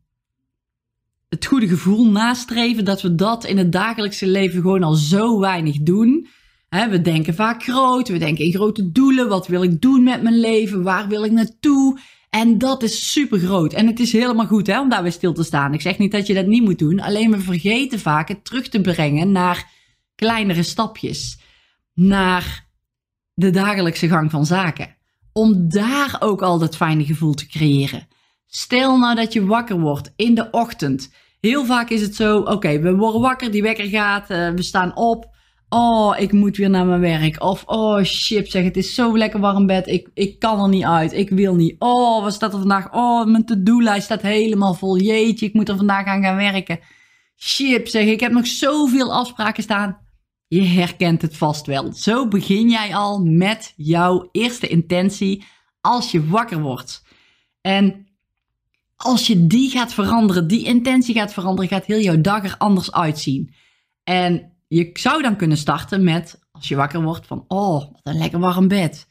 het 1.29 1.45
goede 1.45 1.67
gevoel 1.67 2.05
nastreven, 2.05 2.85
dat 2.85 3.01
we 3.01 3.15
dat 3.15 3.45
in 3.45 3.57
het 3.57 3.71
dagelijkse 3.71 4.27
leven 4.27 4.61
gewoon 4.61 4.83
al 4.83 4.93
zo 4.93 5.39
weinig 5.39 5.77
doen. 5.77 6.27
we 6.69 7.01
denken 7.01 7.33
vaak 7.33 7.63
groot, 7.63 8.07
we 8.07 8.17
denken 8.17 8.45
in 8.45 8.53
grote 8.53 8.91
doelen. 8.91 9.27
Wat 9.27 9.47
wil 9.47 9.63
ik 9.63 9.81
doen 9.81 10.03
met 10.03 10.21
mijn 10.21 10.39
leven? 10.39 10.83
Waar 10.83 11.07
wil 11.07 11.23
ik 11.23 11.31
naartoe? 11.31 11.99
En 12.29 12.57
dat 12.57 12.83
is 12.83 13.11
super 13.11 13.39
groot. 13.39 13.73
En 13.73 13.87
het 13.87 13.99
is 13.99 14.11
helemaal 14.11 14.47
goed 14.47 14.67
hè, 14.67 14.79
om 14.79 14.89
daar 14.89 15.03
weer 15.03 15.11
stil 15.11 15.33
te 15.33 15.43
staan. 15.43 15.73
Ik 15.73 15.81
zeg 15.81 15.97
niet 15.97 16.11
dat 16.11 16.27
je 16.27 16.33
dat 16.33 16.45
niet 16.45 16.63
moet 16.63 16.79
doen. 16.79 16.99
Alleen 16.99 17.31
we 17.31 17.39
vergeten 17.39 17.99
vaak 17.99 18.27
het 18.27 18.45
terug 18.45 18.69
te 18.69 18.81
brengen 18.81 19.31
naar 19.31 19.71
kleinere 20.15 20.63
stapjes 20.63 21.39
naar 21.93 22.64
de 23.35 23.49
dagelijkse 23.49 24.07
gang 24.07 24.31
van 24.31 24.45
zaken. 24.45 24.95
Om 25.33 25.69
daar 25.69 26.15
ook 26.19 26.41
al 26.41 26.59
dat 26.59 26.75
fijne 26.75 27.05
gevoel 27.05 27.33
te 27.33 27.47
creëren. 27.47 28.07
Stel 28.47 28.97
nou 28.97 29.15
dat 29.15 29.33
je 29.33 29.45
wakker 29.45 29.79
wordt 29.79 30.13
in 30.15 30.35
de 30.35 30.47
ochtend. 30.51 31.13
Heel 31.39 31.65
vaak 31.65 31.89
is 31.89 32.01
het 32.01 32.15
zo: 32.15 32.37
oké, 32.37 32.79
we 32.79 32.95
worden 32.95 33.21
wakker, 33.21 33.51
die 33.51 33.61
wekker 33.61 33.85
gaat, 33.85 34.31
uh, 34.31 34.49
we 34.49 34.63
staan 34.63 34.95
op. 34.95 35.33
Oh, 35.69 36.19
ik 36.19 36.31
moet 36.31 36.57
weer 36.57 36.69
naar 36.69 36.85
mijn 36.85 36.99
werk. 36.99 37.43
Of 37.43 37.63
oh 37.65 38.03
shit, 38.03 38.51
zeg, 38.51 38.63
het 38.63 38.77
is 38.77 38.93
zo 38.93 39.17
lekker 39.17 39.39
warm 39.39 39.65
bed. 39.65 39.87
Ik, 39.87 40.09
ik 40.13 40.39
kan 40.39 40.61
er 40.61 40.69
niet 40.69 40.83
uit. 40.83 41.13
Ik 41.13 41.29
wil 41.29 41.55
niet. 41.55 41.75
Oh, 41.79 42.23
wat 42.23 42.33
staat 42.33 42.53
er 42.53 42.59
vandaag? 42.59 42.93
Oh, 42.93 43.25
mijn 43.25 43.45
to-do-lijst 43.45 44.05
staat 44.05 44.21
helemaal 44.21 44.73
vol. 44.73 44.97
Jeetje, 44.97 45.45
ik 45.45 45.53
moet 45.53 45.69
er 45.69 45.77
vandaag 45.77 46.05
aan 46.05 46.23
gaan 46.23 46.35
werken. 46.35 46.79
Shit, 47.35 47.89
zeg, 47.89 48.05
ik 48.05 48.19
heb 48.19 48.31
nog 48.31 48.47
zoveel 48.47 49.13
afspraken 49.13 49.63
staan. 49.63 50.04
Je 50.47 50.63
herkent 50.63 51.21
het 51.21 51.37
vast 51.37 51.65
wel. 51.65 51.93
Zo 51.93 52.27
begin 52.27 52.69
jij 52.69 52.95
al 52.95 53.23
met 53.23 53.73
jouw 53.75 54.29
eerste 54.31 54.67
intentie 54.67 55.45
als 55.81 56.11
je 56.11 56.27
wakker 56.27 56.61
wordt. 56.61 57.03
En 57.61 58.07
als 58.95 59.27
je 59.27 59.47
die 59.47 59.69
gaat 59.69 59.93
veranderen, 59.93 60.47
die 60.47 60.65
intentie 60.65 61.15
gaat 61.15 61.33
veranderen, 61.33 61.69
gaat 61.69 61.85
heel 61.85 61.99
jouw 61.99 62.21
dag 62.21 62.43
er 62.43 62.55
anders 62.57 62.91
uitzien. 62.91 63.53
En 64.03 64.51
je 64.67 64.89
zou 64.93 65.21
dan 65.21 65.35
kunnen 65.35 65.57
starten 65.57 66.03
met, 66.03 66.39
als 66.51 66.67
je 66.67 66.75
wakker 66.75 67.03
wordt, 67.03 67.27
van 67.27 67.45
oh, 67.47 67.79
wat 67.79 68.01
een 68.03 68.17
lekker 68.17 68.39
warm 68.39 68.67
bed. 68.67 69.07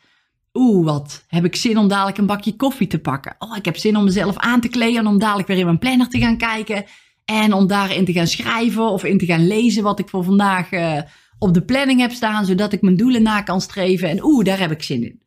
Oeh, 0.53 0.85
wat 0.85 1.25
heb 1.29 1.45
ik 1.45 1.57
zin 1.57 1.79
om 1.79 1.89
dadelijk 1.89 2.19
een 2.19 2.27
bakje 2.27 2.57
koffie 2.57 2.87
te 2.87 2.99
pakken. 2.99 3.35
Oh, 3.39 3.57
ik 3.57 3.65
heb 3.65 3.77
zin 3.77 3.97
om 3.97 4.05
mezelf 4.05 4.37
aan 4.37 4.61
te 4.61 4.69
kleden 4.69 4.99
en 4.99 5.07
om 5.07 5.19
dadelijk 5.19 5.49
weer 5.49 5.59
in 5.59 5.65
mijn 5.65 5.79
planner 5.79 6.09
te 6.09 6.19
gaan 6.19 6.37
kijken. 6.37 6.85
En 7.25 7.53
om 7.53 7.67
daarin 7.67 8.05
te 8.05 8.13
gaan 8.13 8.27
schrijven 8.27 8.91
of 8.91 9.05
in 9.05 9.19
te 9.19 9.27
gaan 9.27 9.47
lezen 9.47 9.83
wat 9.83 9.99
ik 9.99 10.09
voor 10.09 10.25
vandaag 10.25 10.73
uh, 10.73 11.01
op 11.45 11.55
de 11.55 11.65
planning 11.65 12.01
heb 12.01 12.13
staan, 12.13 12.45
zodat 12.45 12.73
ik 12.73 12.83
mijn 12.83 12.97
doelen 12.97 13.23
na 13.23 13.43
kan 13.43 13.61
streven. 13.61 14.09
En 14.09 14.25
oeh, 14.25 14.45
daar 14.45 14.59
heb 14.59 14.71
ik 14.71 14.83
zin 14.83 15.03
in. 15.03 15.23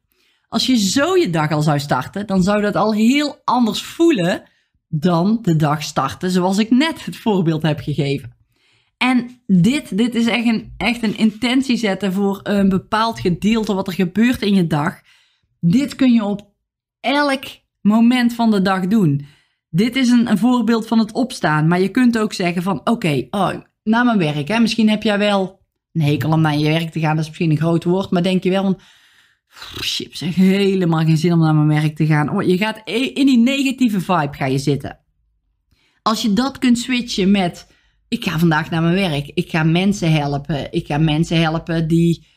Als 0.47 0.65
je 0.65 0.77
zo 0.77 1.15
je 1.15 1.29
dag 1.29 1.51
al 1.51 1.62
zou 1.62 1.79
starten, 1.79 2.27
dan 2.27 2.43
zou 2.43 2.62
dat 2.62 2.75
al 2.75 2.93
heel 2.93 3.41
anders 3.43 3.81
voelen 3.81 4.43
dan 4.88 5.39
de 5.41 5.55
dag 5.55 5.83
starten 5.83 6.31
zoals 6.31 6.57
ik 6.57 6.69
net 6.69 7.05
het 7.05 7.17
voorbeeld 7.17 7.62
heb 7.62 7.79
gegeven. 7.79 8.36
En 8.97 9.41
dit, 9.47 9.97
dit 9.97 10.15
is 10.15 10.25
echt 10.25 10.45
een, 10.45 10.74
echt 10.77 11.03
een 11.03 11.17
intentie 11.17 11.77
zetten 11.77 12.13
voor 12.13 12.39
een 12.43 12.69
bepaald 12.69 13.19
gedeelte 13.19 13.74
wat 13.74 13.88
er 13.88 13.93
gebeurt 13.93 14.41
in 14.41 14.55
je 14.55 14.67
dag. 14.67 15.01
Dit 15.59 15.95
kun 15.95 16.13
je 16.13 16.24
op 16.24 16.51
elk 17.00 17.43
moment 17.81 18.33
van 18.33 18.51
de 18.51 18.62
dag 18.62 18.88
doen. 18.88 19.25
Dit 19.69 19.95
is 19.95 20.09
een, 20.09 20.38
voorbeeld 20.38 20.88
van 20.88 21.00
het 21.00 21.12
opstaan. 21.12 21.67
Maar 21.67 21.81
je 21.81 21.89
kunt 21.89 22.17
ook 22.17 22.33
zeggen 22.33 22.63
van 22.63 22.81
oké, 22.83 23.27
oh, 23.29 23.53
naar 23.83 24.05
mijn 24.05 24.17
werk. 24.17 24.47
Hè? 24.47 24.59
Misschien 24.59 24.89
heb 24.89 25.03
jij 25.03 25.17
wel 25.17 25.57
een 26.00 26.08
hekel 26.08 26.32
om 26.32 26.42
naar 26.42 26.58
je 26.58 26.70
werk 26.70 26.92
te 26.92 27.00
gaan. 27.00 27.16
Dat 27.16 27.24
is 27.24 27.30
misschien 27.30 27.51
een 27.51 27.58
groot 27.58 27.84
woord. 27.84 28.10
Maar 28.10 28.24
denk 28.24 28.44
je 28.44 28.50
wel 28.50 28.63
van 28.63 28.80
shit, 29.84 30.18
zeg 30.18 30.36
helemaal 30.36 31.06
geen 31.06 31.18
zin 31.18 31.34
om 31.34 31.39
naar 31.39 31.56
mijn 31.56 31.82
werk 31.82 31.96
te 31.96 32.06
gaan. 32.06 32.30
Oh, 32.30 32.44
je 32.44 32.58
gaat 32.58 32.82
in 32.86 33.25
die 33.25 33.38
negatieve 33.38 34.00
vibe 34.00 34.30
ga 34.32 34.46
je 34.46 34.58
zitten. 34.58 35.00
Als 36.01 36.22
je 36.22 36.34
dat 36.34 36.58
kunt 36.58 36.80
switchen 36.80 37.32
met 37.32 37.68
ik 38.08 38.24
ga 38.24 38.39
vandaag 38.39 38.70
naar 38.70 38.82
mijn 38.82 39.12
werk. 39.12 39.32
Ik 39.34 39.50
ga 39.50 39.63
mensen 39.63 40.12
helpen. 40.12 40.72
Ik 40.72 40.86
ga 40.86 40.98
mensen 40.98 41.42
helpen 41.42 41.88
die. 41.88 42.27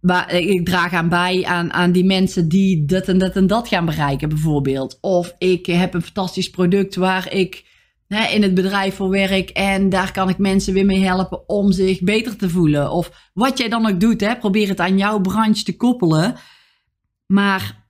Waar, 0.00 0.34
ik 0.34 0.66
draag 0.66 0.92
aan 0.92 1.08
bij 1.08 1.44
aan, 1.44 1.72
aan 1.72 1.92
die 1.92 2.04
mensen 2.04 2.48
die 2.48 2.84
dat 2.84 3.08
en 3.08 3.18
dat 3.18 3.36
en 3.36 3.46
dat 3.46 3.68
gaan 3.68 3.84
bereiken, 3.84 4.28
bijvoorbeeld. 4.28 4.98
Of 5.00 5.34
ik 5.38 5.66
heb 5.66 5.94
een 5.94 6.02
fantastisch 6.02 6.50
product 6.50 6.96
waar 6.96 7.32
ik 7.32 7.64
in 8.08 8.42
het 8.42 8.54
bedrijf 8.54 8.94
voor 8.94 9.08
werk 9.08 9.50
en 9.50 9.88
daar 9.88 10.12
kan 10.12 10.28
ik 10.28 10.38
mensen 10.38 10.74
weer 10.74 10.86
mee 10.86 11.04
helpen 11.04 11.48
om 11.48 11.72
zich 11.72 12.00
beter 12.00 12.36
te 12.36 12.50
voelen. 12.50 12.90
Of 12.90 13.30
wat 13.34 13.58
jij 13.58 13.68
dan 13.68 13.86
ook 13.86 14.00
doet, 14.00 14.20
hè, 14.20 14.36
probeer 14.36 14.68
het 14.68 14.80
aan 14.80 14.98
jouw 14.98 15.20
branche 15.20 15.62
te 15.62 15.76
koppelen. 15.76 16.36
Maar 17.26 17.86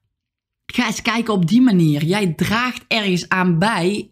ga 0.67 0.87
eens 0.87 1.03
kijken 1.03 1.35
op 1.35 1.47
die 1.47 1.61
manier. 1.61 2.05
Jij 2.05 2.33
draagt 2.35 2.85
ergens 2.89 3.29
aan 3.29 3.59
bij 3.59 4.11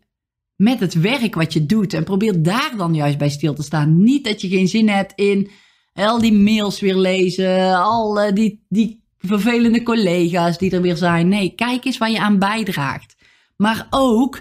met 0.56 0.80
het 0.80 0.94
werk 0.94 1.34
wat 1.34 1.52
je 1.52 1.66
doet. 1.66 1.94
En 1.94 2.04
probeer 2.04 2.42
daar 2.42 2.72
dan 2.76 2.94
juist 2.94 3.18
bij 3.18 3.30
stil 3.30 3.54
te 3.54 3.62
staan. 3.62 4.02
Niet 4.02 4.24
dat 4.24 4.40
je 4.40 4.48
geen 4.48 4.68
zin 4.68 4.88
hebt 4.88 5.12
in 5.14 5.50
al 5.92 6.20
die 6.20 6.32
mails 6.32 6.80
weer 6.80 6.96
lezen, 6.96 7.76
al 7.76 8.34
die, 8.34 8.64
die 8.68 9.04
vervelende 9.18 9.82
collega's 9.82 10.58
die 10.58 10.70
er 10.70 10.82
weer 10.82 10.96
zijn. 10.96 11.28
Nee, 11.28 11.54
kijk 11.54 11.84
eens 11.84 11.98
waar 11.98 12.10
je 12.10 12.20
aan 12.20 12.38
bijdraagt. 12.38 13.16
Maar 13.56 13.86
ook 13.90 14.40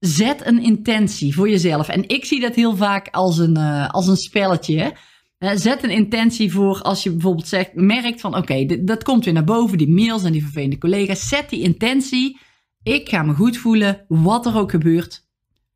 zet 0.00 0.46
een 0.46 0.62
intentie 0.62 1.34
voor 1.34 1.48
jezelf. 1.48 1.88
En 1.88 2.08
ik 2.08 2.24
zie 2.24 2.40
dat 2.40 2.54
heel 2.54 2.76
vaak 2.76 3.08
als 3.10 3.38
een, 3.38 3.58
uh, 3.58 3.88
als 3.88 4.06
een 4.06 4.16
spelletje. 4.16 4.96
zet 5.38 5.82
een 5.82 5.90
intentie 5.90 6.52
voor 6.52 6.82
als 6.82 7.02
je 7.02 7.10
bijvoorbeeld 7.10 7.48
zegt, 7.48 7.74
merkt 7.74 8.20
van 8.20 8.36
oké, 8.36 8.84
dat 8.84 9.02
komt 9.02 9.24
weer 9.24 9.34
naar 9.34 9.44
boven, 9.44 9.78
die 9.78 9.90
mails 9.90 10.24
en 10.24 10.32
die 10.32 10.42
vervelende 10.42 10.78
collega's. 10.78 11.28
Zet 11.28 11.50
die 11.50 11.62
intentie. 11.62 12.38
Ik 12.82 13.08
ga 13.08 13.22
me 13.22 13.34
goed 13.34 13.56
voelen, 13.56 14.04
wat 14.08 14.46
er 14.46 14.56
ook 14.56 14.70
gebeurt 14.70 15.28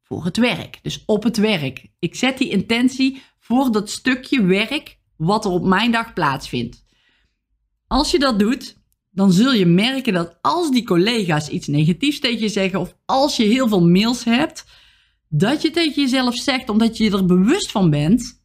voor 0.02 0.24
het 0.24 0.36
werk. 0.36 0.78
Dus 0.82 1.02
op 1.06 1.22
het 1.22 1.36
werk. 1.36 1.86
Ik 1.98 2.14
zet 2.14 2.38
die 2.38 2.50
intentie 2.50 3.22
voor 3.38 3.72
dat 3.72 3.90
stukje 3.90 4.44
werk 4.44 4.98
wat 5.16 5.44
er 5.44 5.50
op 5.50 5.64
mijn 5.64 5.92
dag 5.92 6.12
plaatsvindt. 6.12 6.84
Als 7.86 8.10
je 8.10 8.18
dat 8.18 8.38
doet, 8.38 8.82
dan 9.14 9.32
zul 9.32 9.52
je 9.52 9.66
merken 9.66 10.12
dat 10.12 10.38
als 10.40 10.70
die 10.70 10.84
collega's 10.84 11.48
iets 11.48 11.66
negatiefs 11.66 12.20
tegen 12.20 12.40
je 12.40 12.48
zeggen 12.48 12.80
of 12.80 12.96
als 13.04 13.36
je 13.36 13.44
heel 13.44 13.68
veel 13.68 13.88
mails 13.88 14.24
hebt, 14.24 14.64
dat 15.28 15.62
je 15.62 15.70
tegen 15.70 16.02
jezelf 16.02 16.34
zegt 16.34 16.68
omdat 16.68 16.96
je 16.96 17.10
er 17.10 17.26
bewust 17.26 17.70
van 17.70 17.90
bent: 17.90 18.42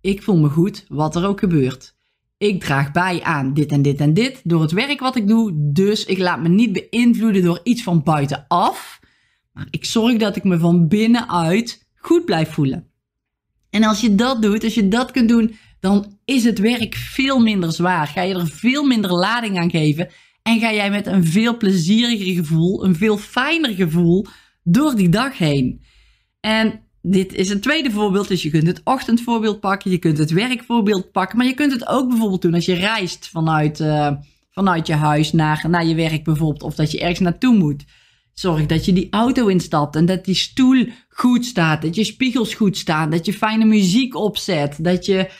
ik 0.00 0.22
voel 0.22 0.36
me 0.36 0.48
goed 0.48 0.84
wat 0.88 1.16
er 1.16 1.26
ook 1.26 1.38
gebeurt. 1.38 1.96
Ik 2.38 2.60
draag 2.60 2.92
bij 2.92 3.22
aan 3.22 3.54
dit 3.54 3.72
en 3.72 3.82
dit 3.82 4.00
en 4.00 4.14
dit 4.14 4.40
door 4.44 4.60
het 4.60 4.72
werk 4.72 5.00
wat 5.00 5.16
ik 5.16 5.28
doe, 5.28 5.52
dus 5.54 6.04
ik 6.04 6.18
laat 6.18 6.40
me 6.40 6.48
niet 6.48 6.72
beïnvloeden 6.72 7.42
door 7.42 7.60
iets 7.62 7.82
van 7.82 8.02
buitenaf. 8.02 9.00
Maar 9.52 9.66
ik 9.70 9.84
zorg 9.84 10.16
dat 10.16 10.36
ik 10.36 10.44
me 10.44 10.58
van 10.58 10.88
binnenuit 10.88 11.88
goed 11.94 12.24
blijf 12.24 12.50
voelen. 12.50 12.90
En 13.70 13.84
als 13.84 14.00
je 14.00 14.14
dat 14.14 14.42
doet, 14.42 14.64
als 14.64 14.74
je 14.74 14.88
dat 14.88 15.10
kunt 15.10 15.28
doen, 15.28 15.54
dan 15.84 16.16
is 16.24 16.44
het 16.44 16.58
werk 16.58 16.94
veel 16.94 17.38
minder 17.38 17.72
zwaar. 17.72 18.06
Ga 18.06 18.22
je 18.22 18.34
er 18.34 18.46
veel 18.46 18.84
minder 18.84 19.12
lading 19.12 19.58
aan 19.58 19.70
geven. 19.70 20.08
En 20.42 20.60
ga 20.60 20.72
jij 20.72 20.90
met 20.90 21.06
een 21.06 21.24
veel 21.24 21.56
plezieriger 21.56 22.34
gevoel, 22.34 22.84
een 22.84 22.96
veel 22.96 23.18
fijner 23.18 23.74
gevoel 23.74 24.26
door 24.62 24.94
die 24.94 25.08
dag 25.08 25.38
heen. 25.38 25.82
En 26.40 26.80
dit 27.02 27.34
is 27.34 27.50
een 27.50 27.60
tweede 27.60 27.90
voorbeeld. 27.90 28.28
Dus 28.28 28.42
je 28.42 28.50
kunt 28.50 28.66
het 28.66 28.80
ochtendvoorbeeld 28.84 29.60
pakken, 29.60 29.90
je 29.90 29.98
kunt 29.98 30.18
het 30.18 30.30
werkvoorbeeld 30.30 31.12
pakken. 31.12 31.38
Maar 31.38 31.46
je 31.46 31.54
kunt 31.54 31.72
het 31.72 31.86
ook 31.86 32.08
bijvoorbeeld 32.08 32.42
doen 32.42 32.54
als 32.54 32.66
je 32.66 32.74
reist 32.74 33.28
vanuit, 33.28 33.80
uh, 33.80 34.10
vanuit 34.50 34.86
je 34.86 34.94
huis 34.94 35.32
naar, 35.32 35.64
naar 35.68 35.86
je 35.86 35.94
werk 35.94 36.24
bijvoorbeeld. 36.24 36.62
Of 36.62 36.74
dat 36.74 36.90
je 36.90 37.00
ergens 37.00 37.20
naartoe 37.20 37.56
moet. 37.56 37.84
Zorg 38.34 38.66
dat 38.66 38.84
je 38.84 38.92
die 38.92 39.08
auto 39.10 39.46
instapt 39.46 39.96
en 39.96 40.06
dat 40.06 40.24
die 40.24 40.34
stoel 40.34 40.86
goed 41.08 41.44
staat. 41.44 41.82
Dat 41.82 41.94
je 41.94 42.04
spiegels 42.04 42.54
goed 42.54 42.76
staan. 42.76 43.10
Dat 43.10 43.26
je 43.26 43.32
fijne 43.32 43.64
muziek 43.64 44.14
opzet. 44.14 44.84
Dat 44.84 45.06
je, 45.06 45.30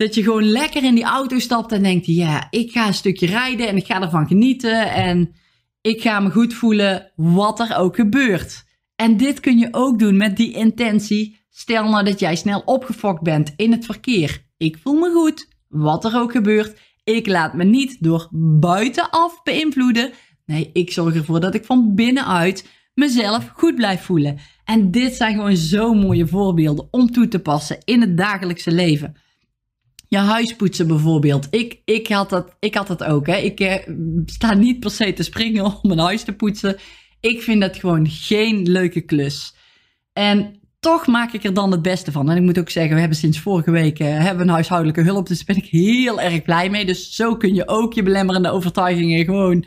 dat 0.00 0.14
je 0.14 0.22
gewoon 0.22 0.50
lekker 0.50 0.84
in 0.84 0.94
die 0.94 1.04
auto 1.04 1.38
stapt 1.38 1.72
en 1.72 1.82
denkt: 1.82 2.06
ja, 2.06 2.46
ik 2.50 2.70
ga 2.70 2.86
een 2.86 2.94
stukje 2.94 3.26
rijden 3.26 3.68
en 3.68 3.76
ik 3.76 3.86
ga 3.86 4.02
ervan 4.02 4.26
genieten. 4.26 4.92
En 4.92 5.34
ik 5.80 6.00
ga 6.02 6.20
me 6.20 6.30
goed 6.30 6.54
voelen 6.54 7.12
wat 7.16 7.60
er 7.60 7.76
ook 7.76 7.94
gebeurt. 7.94 8.64
En 8.96 9.16
dit 9.16 9.40
kun 9.40 9.58
je 9.58 9.68
ook 9.70 9.98
doen 9.98 10.16
met 10.16 10.36
die 10.36 10.52
intentie. 10.52 11.38
Stel 11.50 11.88
nou 11.88 12.04
dat 12.04 12.20
jij 12.20 12.36
snel 12.36 12.62
opgefokt 12.64 13.22
bent 13.22 13.52
in 13.56 13.72
het 13.72 13.84
verkeer. 13.84 14.46
Ik 14.56 14.78
voel 14.82 14.94
me 14.94 15.10
goed, 15.10 15.48
wat 15.68 16.04
er 16.04 16.16
ook 16.16 16.32
gebeurt. 16.32 16.80
Ik 17.04 17.26
laat 17.26 17.54
me 17.54 17.64
niet 17.64 17.96
door 18.02 18.28
buitenaf 18.60 19.42
beïnvloeden. 19.42 20.10
Nee, 20.46 20.70
ik 20.72 20.92
zorg 20.92 21.14
ervoor 21.14 21.40
dat 21.40 21.54
ik 21.54 21.64
van 21.64 21.94
binnenuit 21.94 22.68
mezelf 22.94 23.52
goed 23.54 23.74
blijf 23.74 24.02
voelen. 24.02 24.38
En 24.64 24.90
dit 24.90 25.14
zijn 25.14 25.34
gewoon 25.34 25.56
zo 25.56 25.94
mooie 25.94 26.26
voorbeelden 26.26 26.88
om 26.90 27.10
toe 27.10 27.28
te 27.28 27.38
passen 27.38 27.78
in 27.84 28.00
het 28.00 28.16
dagelijkse 28.16 28.72
leven. 28.72 29.16
Je 30.10 30.18
huis 30.18 30.56
poetsen 30.56 30.86
bijvoorbeeld. 30.86 31.46
Ik, 31.50 31.80
ik, 31.84 32.08
had, 32.08 32.30
dat, 32.30 32.56
ik 32.58 32.74
had 32.74 32.86
dat 32.86 33.04
ook. 33.04 33.26
Hè. 33.26 33.36
Ik 33.36 33.60
eh, 33.60 33.94
sta 34.26 34.54
niet 34.54 34.80
per 34.80 34.90
se 34.90 35.12
te 35.12 35.22
springen 35.22 35.64
om 35.82 35.90
een 35.90 35.98
huis 35.98 36.22
te 36.22 36.32
poetsen. 36.32 36.76
Ik 37.20 37.42
vind 37.42 37.60
dat 37.60 37.76
gewoon 37.76 38.08
geen 38.08 38.68
leuke 38.68 39.00
klus. 39.00 39.54
En 40.12 40.60
toch 40.80 41.06
maak 41.06 41.32
ik 41.32 41.44
er 41.44 41.54
dan 41.54 41.70
het 41.70 41.82
beste 41.82 42.12
van. 42.12 42.30
En 42.30 42.36
ik 42.36 42.42
moet 42.42 42.58
ook 42.58 42.70
zeggen, 42.70 42.94
we 42.94 43.00
hebben 43.00 43.18
sinds 43.18 43.38
vorige 43.38 43.70
week 43.70 43.98
uh, 43.98 44.18
hebben 44.18 44.46
een 44.46 44.52
huishoudelijke 44.52 45.02
hulp. 45.02 45.26
Dus 45.26 45.44
daar 45.44 45.56
ben 45.56 45.64
ik 45.64 45.70
heel 45.70 46.20
erg 46.20 46.42
blij 46.42 46.70
mee. 46.70 46.86
Dus 46.86 47.14
zo 47.14 47.36
kun 47.36 47.54
je 47.54 47.68
ook 47.68 47.92
je 47.92 48.02
belemmerende 48.02 48.50
overtuigingen 48.50 49.24
gewoon 49.24 49.64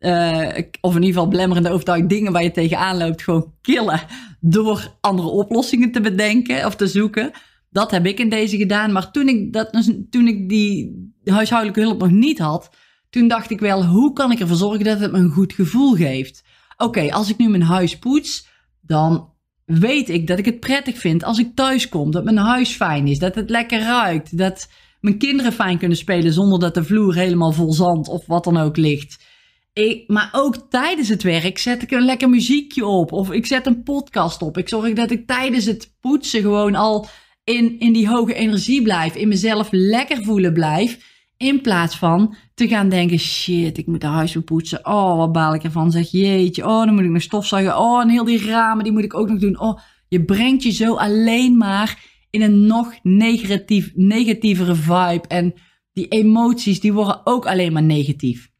uh, 0.00 0.48
of 0.80 0.94
in 0.94 1.02
ieder 1.02 1.14
geval 1.14 1.28
belemmerende 1.28 1.70
overtuiging, 1.70 2.10
dingen 2.10 2.32
waar 2.32 2.42
je 2.42 2.50
tegenaan 2.50 2.96
loopt, 2.96 3.22
gewoon 3.22 3.54
killen 3.60 4.00
door 4.40 4.96
andere 5.00 5.28
oplossingen 5.28 5.92
te 5.92 6.00
bedenken 6.00 6.66
of 6.66 6.76
te 6.76 6.86
zoeken. 6.86 7.32
Dat 7.70 7.90
heb 7.90 8.06
ik 8.06 8.18
in 8.18 8.28
deze 8.28 8.56
gedaan. 8.56 8.92
Maar 8.92 9.10
toen 9.10 9.28
ik, 9.28 9.52
dat, 9.52 9.72
dus, 9.72 9.90
toen 10.10 10.26
ik 10.26 10.48
die 10.48 11.10
huishoudelijke 11.24 11.80
hulp 11.80 12.00
nog 12.00 12.10
niet 12.10 12.38
had, 12.38 12.70
toen 13.10 13.28
dacht 13.28 13.50
ik 13.50 13.60
wel, 13.60 13.84
hoe 13.84 14.12
kan 14.12 14.32
ik 14.32 14.40
ervoor 14.40 14.56
zorgen 14.56 14.84
dat 14.84 15.00
het 15.00 15.12
me 15.12 15.18
een 15.18 15.30
goed 15.30 15.52
gevoel 15.52 15.94
geeft? 15.94 16.44
Oké, 16.76 17.12
als 17.12 17.30
ik 17.30 17.38
nu 17.38 17.48
mijn 17.48 17.62
huis 17.62 17.98
poets, 17.98 18.48
dan 18.80 19.32
weet 19.64 20.08
ik 20.08 20.26
dat 20.26 20.38
ik 20.38 20.44
het 20.44 20.60
prettig 20.60 20.98
vind 20.98 21.24
als 21.24 21.38
ik 21.38 21.54
thuis 21.54 21.88
kom. 21.88 22.10
Dat 22.10 22.24
mijn 22.24 22.36
huis 22.36 22.70
fijn 22.70 23.06
is, 23.06 23.18
dat 23.18 23.34
het 23.34 23.50
lekker 23.50 23.80
ruikt, 23.80 24.38
dat 24.38 24.68
mijn 25.00 25.18
kinderen 25.18 25.52
fijn 25.52 25.78
kunnen 25.78 25.96
spelen 25.96 26.32
zonder 26.32 26.58
dat 26.58 26.74
de 26.74 26.84
vloer 26.84 27.14
helemaal 27.14 27.52
vol 27.52 27.72
zand 27.72 28.08
of 28.08 28.26
wat 28.26 28.44
dan 28.44 28.56
ook 28.56 28.76
ligt. 28.76 29.28
Ik, 29.72 30.08
maar 30.08 30.28
ook 30.32 30.56
tijdens 30.70 31.08
het 31.08 31.22
werk 31.22 31.58
zet 31.58 31.82
ik 31.82 31.90
een 31.90 32.04
lekker 32.04 32.28
muziekje 32.28 32.86
op. 32.86 33.12
Of 33.12 33.32
ik 33.32 33.46
zet 33.46 33.66
een 33.66 33.82
podcast 33.82 34.42
op. 34.42 34.58
Ik 34.58 34.68
zorg 34.68 34.92
dat 34.92 35.10
ik 35.10 35.26
tijdens 35.26 35.64
het 35.64 35.96
poetsen 36.00 36.40
gewoon 36.40 36.74
al 36.74 37.08
in, 37.50 37.78
in 37.78 37.92
die 37.92 38.08
hoge 38.08 38.34
energie 38.34 38.82
blijf. 38.82 39.14
In 39.14 39.28
mezelf 39.28 39.68
lekker 39.70 40.22
voelen 40.22 40.52
blijf. 40.52 40.98
In 41.36 41.60
plaats 41.60 41.96
van 41.96 42.34
te 42.54 42.68
gaan 42.68 42.88
denken: 42.88 43.18
shit, 43.18 43.78
ik 43.78 43.86
moet 43.86 44.00
de 44.00 44.06
huis 44.06 44.36
poetsen. 44.44 44.86
Oh, 44.86 45.16
wat 45.16 45.32
baal 45.32 45.54
ik 45.54 45.64
ervan. 45.64 45.90
Zeg 45.90 46.10
jeetje. 46.10 46.66
Oh, 46.66 46.84
dan 46.84 46.94
moet 46.94 47.04
ik 47.04 47.10
nog 47.10 47.22
stofzuigen. 47.22 47.78
Oh, 47.78 48.00
en 48.00 48.08
heel 48.08 48.24
die 48.24 48.46
ramen, 48.46 48.84
die 48.84 48.92
moet 48.92 49.04
ik 49.04 49.14
ook 49.14 49.28
nog 49.28 49.38
doen. 49.38 49.60
Oh, 49.60 49.80
je 50.08 50.24
brengt 50.24 50.62
je 50.62 50.70
zo 50.70 50.94
alleen 50.94 51.56
maar 51.56 52.08
in 52.30 52.42
een 52.42 52.66
nog 52.66 52.94
negatief, 53.02 53.90
negatievere 53.94 54.74
vibe. 54.74 55.24
En 55.28 55.54
die 55.92 56.08
emoties, 56.08 56.80
die 56.80 56.92
worden 56.92 57.20
ook 57.24 57.46
alleen 57.46 57.72
maar 57.72 57.82
negatief. 57.82 58.50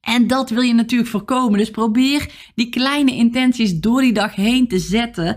En 0.00 0.26
dat 0.26 0.50
wil 0.50 0.62
je 0.62 0.74
natuurlijk 0.74 1.10
voorkomen. 1.10 1.58
Dus 1.58 1.70
probeer 1.70 2.50
die 2.54 2.68
kleine 2.68 3.14
intenties 3.14 3.80
door 3.80 4.00
die 4.00 4.12
dag 4.12 4.34
heen 4.34 4.68
te 4.68 4.78
zetten 4.78 5.36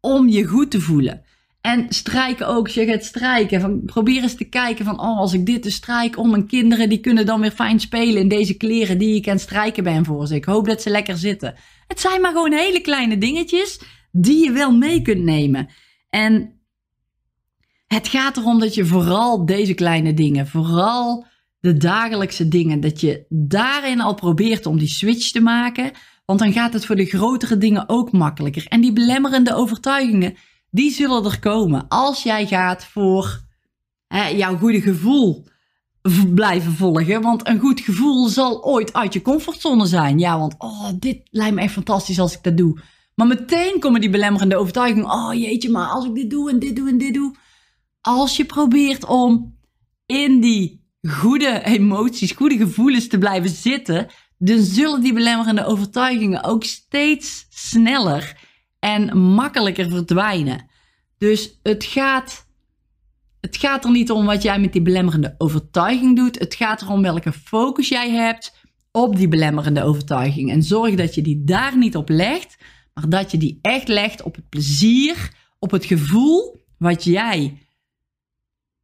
om 0.00 0.28
je 0.28 0.44
goed 0.44 0.70
te 0.70 0.80
voelen. 0.80 1.26
En 1.60 1.86
strijken 1.88 2.46
ook, 2.46 2.68
je 2.68 2.86
gaat 2.86 3.04
strijken, 3.04 3.60
van, 3.60 3.82
probeer 3.84 4.22
eens 4.22 4.34
te 4.34 4.48
kijken 4.48 4.84
van, 4.84 5.00
oh, 5.00 5.18
als 5.18 5.32
ik 5.32 5.46
dit 5.46 5.62
dus 5.62 5.74
strijk 5.74 6.18
om 6.18 6.30
mijn 6.30 6.46
kinderen, 6.46 6.88
die 6.88 7.00
kunnen 7.00 7.26
dan 7.26 7.40
weer 7.40 7.50
fijn 7.50 7.80
spelen 7.80 8.22
in 8.22 8.28
deze 8.28 8.56
kleren 8.56 8.98
die 8.98 9.14
ik 9.14 9.28
aan 9.28 9.38
strijken 9.38 9.84
ben 9.84 10.04
voor 10.04 10.26
ze. 10.26 10.34
Ik 10.34 10.44
hoop 10.44 10.66
dat 10.66 10.82
ze 10.82 10.90
lekker 10.90 11.16
zitten. 11.16 11.54
Het 11.86 12.00
zijn 12.00 12.20
maar 12.20 12.32
gewoon 12.32 12.52
hele 12.52 12.80
kleine 12.80 13.18
dingetjes 13.18 13.80
die 14.12 14.44
je 14.44 14.52
wel 14.52 14.76
mee 14.76 15.02
kunt 15.02 15.22
nemen. 15.22 15.68
En 16.10 16.60
het 17.86 18.08
gaat 18.08 18.36
erom 18.36 18.58
dat 18.58 18.74
je 18.74 18.84
vooral 18.84 19.46
deze 19.46 19.74
kleine 19.74 20.14
dingen, 20.14 20.46
vooral 20.46 21.26
de 21.60 21.76
dagelijkse 21.76 22.48
dingen, 22.48 22.80
dat 22.80 23.00
je 23.00 23.26
daarin 23.28 24.00
al 24.00 24.14
probeert 24.14 24.66
om 24.66 24.78
die 24.78 24.88
switch 24.88 25.30
te 25.30 25.40
maken. 25.40 25.90
Want 26.24 26.38
dan 26.38 26.52
gaat 26.52 26.72
het 26.72 26.86
voor 26.86 26.96
de 26.96 27.04
grotere 27.04 27.58
dingen 27.58 27.88
ook 27.88 28.12
makkelijker. 28.12 28.66
En 28.66 28.80
die 28.80 28.92
belemmerende 28.92 29.54
overtuigingen, 29.54 30.36
die 30.70 30.90
zullen 30.90 31.24
er 31.24 31.38
komen 31.38 31.88
als 31.88 32.22
jij 32.22 32.46
gaat 32.46 32.84
voor 32.84 33.40
hè, 34.06 34.26
jouw 34.26 34.56
goede 34.56 34.80
gevoel 34.80 35.46
blijven 36.34 36.72
volgen. 36.72 37.22
Want 37.22 37.48
een 37.48 37.58
goed 37.58 37.80
gevoel 37.80 38.28
zal 38.28 38.64
ooit 38.64 38.92
uit 38.92 39.12
je 39.12 39.22
comfortzone 39.22 39.86
zijn. 39.86 40.18
Ja, 40.18 40.38
want 40.38 40.54
oh, 40.58 40.88
dit 40.98 41.20
lijkt 41.30 41.54
me 41.54 41.60
echt 41.60 41.72
fantastisch 41.72 42.20
als 42.20 42.36
ik 42.36 42.42
dat 42.42 42.56
doe. 42.56 42.80
Maar 43.14 43.26
meteen 43.26 43.78
komen 43.78 44.00
die 44.00 44.10
belemmerende 44.10 44.56
overtuigingen. 44.56 45.10
Oh 45.10 45.34
jeetje, 45.34 45.70
maar 45.70 45.88
als 45.88 46.04
ik 46.04 46.14
dit 46.14 46.30
doe 46.30 46.50
en 46.50 46.58
dit 46.58 46.76
doe 46.76 46.88
en 46.88 46.98
dit 46.98 47.14
doe. 47.14 47.34
Als 48.00 48.36
je 48.36 48.44
probeert 48.44 49.04
om 49.04 49.56
in 50.06 50.40
die 50.40 50.86
goede 51.08 51.62
emoties, 51.64 52.32
goede 52.32 52.56
gevoelens 52.56 53.08
te 53.08 53.18
blijven 53.18 53.50
zitten, 53.50 54.06
dan 54.38 54.58
zullen 54.58 55.00
die 55.00 55.12
belemmerende 55.12 55.64
overtuigingen 55.64 56.44
ook 56.44 56.64
steeds 56.64 57.46
sneller 57.50 58.47
en 58.78 59.18
makkelijker 59.18 59.88
verdwijnen. 59.90 60.66
Dus 61.18 61.58
het 61.62 61.84
gaat, 61.84 62.46
het 63.40 63.56
gaat 63.56 63.84
er 63.84 63.90
niet 63.90 64.10
om 64.10 64.26
wat 64.26 64.42
jij 64.42 64.60
met 64.60 64.72
die 64.72 64.82
belemmerende 64.82 65.34
overtuiging 65.38 66.16
doet. 66.16 66.38
Het 66.38 66.54
gaat 66.54 66.82
erom 66.82 67.02
welke 67.02 67.32
focus 67.32 67.88
jij 67.88 68.10
hebt 68.10 68.56
op 68.90 69.16
die 69.16 69.28
belemmerende 69.28 69.82
overtuiging. 69.82 70.50
En 70.50 70.62
zorg 70.62 70.94
dat 70.94 71.14
je 71.14 71.22
die 71.22 71.44
daar 71.44 71.76
niet 71.76 71.96
op 71.96 72.08
legt, 72.08 72.56
maar 72.94 73.08
dat 73.08 73.30
je 73.30 73.38
die 73.38 73.58
echt 73.62 73.88
legt 73.88 74.22
op 74.22 74.34
het 74.34 74.48
plezier, 74.48 75.32
op 75.58 75.70
het 75.70 75.84
gevoel 75.84 76.66
wat 76.78 77.04
jij 77.04 77.58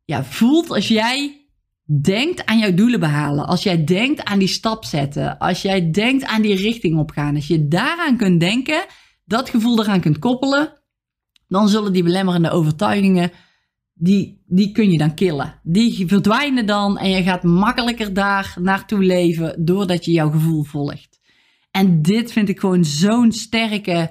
ja, 0.04 0.24
voelt 0.24 0.70
als 0.70 0.88
jij 0.88 1.46
denkt 1.84 2.46
aan 2.46 2.58
jouw 2.58 2.74
doelen 2.74 3.00
behalen, 3.00 3.46
als 3.46 3.62
jij 3.62 3.84
denkt 3.84 4.24
aan 4.24 4.38
die 4.38 4.48
stap 4.48 4.84
zetten, 4.84 5.38
als 5.38 5.62
jij 5.62 5.90
denkt 5.90 6.24
aan 6.24 6.42
die 6.42 6.54
richting 6.54 6.98
opgaan, 6.98 7.34
als 7.34 7.46
je 7.46 7.68
daaraan 7.68 8.16
kunt 8.16 8.40
denken, 8.40 8.84
dat 9.24 9.50
gevoel 9.50 9.80
eraan 9.80 10.00
kunt 10.00 10.18
koppelen, 10.18 10.72
dan 11.48 11.68
zullen 11.68 11.92
die 11.92 12.02
belemmerende 12.02 12.50
overtuigingen, 12.50 13.30
die, 13.92 14.42
die 14.46 14.72
kun 14.72 14.90
je 14.90 14.98
dan 14.98 15.14
killen. 15.14 15.60
Die 15.62 16.06
verdwijnen 16.06 16.66
dan 16.66 16.98
en 16.98 17.10
je 17.10 17.22
gaat 17.22 17.42
makkelijker 17.42 18.14
daar 18.14 18.56
naartoe 18.60 19.04
leven 19.04 19.64
doordat 19.64 20.04
je 20.04 20.12
jouw 20.12 20.30
gevoel 20.30 20.62
volgt. 20.62 21.20
En 21.70 22.02
dit 22.02 22.32
vind 22.32 22.48
ik 22.48 22.60
gewoon 22.60 22.84
zo'n 22.84 23.32
sterke 23.32 24.10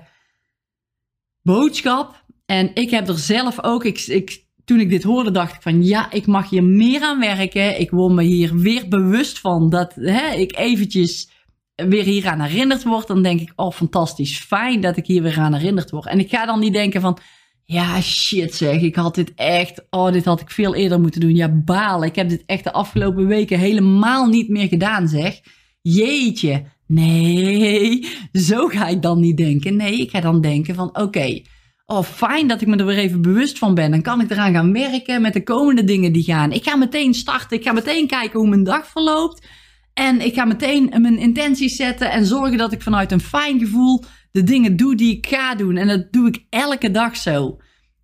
boodschap. 1.41 2.25
En 2.45 2.71
ik 2.73 2.89
heb 2.89 3.07
er 3.07 3.17
zelf 3.17 3.63
ook, 3.63 3.85
ik, 3.85 3.99
ik 3.99 4.45
toen 4.65 4.79
ik 4.79 4.89
dit 4.89 5.03
hoorde, 5.03 5.31
dacht 5.31 5.55
ik 5.55 5.61
van 5.61 5.83
ja, 5.83 6.11
ik 6.11 6.25
mag 6.25 6.49
hier 6.49 6.63
meer 6.63 7.01
aan 7.01 7.19
werken. 7.19 7.79
Ik 7.79 7.89
word 7.89 8.13
me 8.13 8.23
hier 8.23 8.55
weer 8.55 8.87
bewust 8.87 9.39
van 9.39 9.69
dat 9.69 9.95
hè, 9.95 10.33
ik 10.33 10.57
eventjes 10.57 11.29
weer 11.75 12.03
hier 12.03 12.27
aan 12.27 12.39
herinnerd 12.39 12.83
word. 12.83 13.07
Dan 13.07 13.21
denk 13.21 13.39
ik, 13.39 13.53
oh 13.55 13.71
fantastisch, 13.71 14.37
fijn 14.37 14.81
dat 14.81 14.97
ik 14.97 15.05
hier 15.05 15.21
weer 15.21 15.39
aan 15.39 15.53
herinnerd 15.53 15.91
word. 15.91 16.07
En 16.07 16.19
ik 16.19 16.29
ga 16.29 16.45
dan 16.45 16.59
niet 16.59 16.73
denken 16.73 17.01
van, 17.01 17.17
ja 17.65 18.01
shit 18.01 18.55
zeg, 18.55 18.81
ik 18.81 18.95
had 18.95 19.15
dit 19.15 19.33
echt, 19.35 19.83
oh 19.89 20.11
dit 20.11 20.25
had 20.25 20.41
ik 20.41 20.51
veel 20.51 20.75
eerder 20.75 20.99
moeten 20.99 21.21
doen. 21.21 21.35
Ja 21.35 21.49
balen, 21.49 22.07
ik 22.07 22.15
heb 22.15 22.29
dit 22.29 22.43
echt 22.45 22.63
de 22.63 22.71
afgelopen 22.71 23.27
weken 23.27 23.59
helemaal 23.59 24.27
niet 24.27 24.49
meer 24.49 24.67
gedaan 24.67 25.07
zeg. 25.07 25.39
Jeetje, 25.81 26.63
nee, 26.87 28.07
zo 28.33 28.67
ga 28.67 28.87
ik 28.87 29.01
dan 29.01 29.19
niet 29.19 29.37
denken. 29.37 29.75
Nee, 29.75 29.99
ik 29.99 30.09
ga 30.09 30.19
dan 30.19 30.41
denken 30.41 30.75
van 30.75 30.97
oké 30.97 31.41
oh 31.85 32.03
fijn 32.03 32.47
dat 32.47 32.61
ik 32.61 32.67
me 32.67 32.75
er 32.75 32.85
weer 32.85 32.97
even 32.97 33.21
bewust 33.21 33.57
van 33.57 33.73
ben. 33.73 33.91
Dan 33.91 34.01
kan 34.01 34.21
ik 34.21 34.31
eraan 34.31 34.53
gaan 34.53 34.73
werken 34.73 35.21
met 35.21 35.33
de 35.33 35.43
komende 35.43 35.83
dingen 35.83 36.11
die 36.11 36.23
gaan. 36.23 36.51
Ik 36.51 36.63
ga 36.63 36.75
meteen 36.75 37.13
starten. 37.13 37.57
Ik 37.57 37.63
ga 37.63 37.71
meteen 37.71 38.07
kijken 38.07 38.39
hoe 38.39 38.49
mijn 38.49 38.63
dag 38.63 38.87
verloopt. 38.87 39.47
En 39.93 40.21
ik 40.21 40.33
ga 40.33 40.45
meteen 40.45 40.93
mijn 41.01 41.17
intenties 41.17 41.75
zetten 41.75 42.11
en 42.11 42.25
zorgen 42.25 42.57
dat 42.57 42.71
ik 42.71 42.81
vanuit 42.81 43.11
een 43.11 43.21
fijn 43.21 43.59
gevoel 43.59 44.03
de 44.31 44.43
dingen 44.43 44.75
doe 44.75 44.95
die 44.95 45.17
ik 45.17 45.27
ga 45.27 45.55
doen. 45.55 45.77
En 45.77 45.87
dat 45.87 46.11
doe 46.11 46.27
ik 46.27 46.45
elke 46.49 46.91
dag 46.91 47.17
zo. 47.17 47.57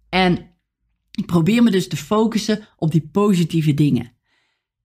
En 0.10 0.38
ik 1.12 1.25
probeer 1.25 1.63
me 1.63 1.72
dus 1.72 1.88
te 1.88 1.98
focussen 1.98 2.67
op 2.77 2.91
die 2.91 3.10
positieve 3.12 3.74
dingen. 3.74 4.12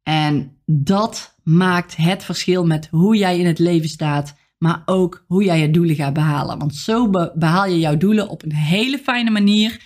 En 0.03 0.61
dat 0.67 1.39
maakt 1.43 1.97
het 1.97 2.25
verschil 2.25 2.67
met 2.67 2.89
hoe 2.91 3.17
jij 3.17 3.39
in 3.39 3.47
het 3.47 3.59
leven 3.59 3.89
staat 3.89 4.43
maar 4.65 4.83
ook 4.85 5.25
hoe 5.27 5.45
jij 5.45 5.61
je 5.61 5.71
doelen 5.71 5.95
gaat 5.95 6.13
behalen. 6.13 6.59
Want 6.59 6.75
zo 6.75 7.11
behaal 7.35 7.67
je 7.67 7.79
jouw 7.79 7.97
doelen 7.97 8.29
op 8.29 8.43
een 8.43 8.53
hele 8.53 8.99
fijne 8.99 9.31
manier, 9.31 9.81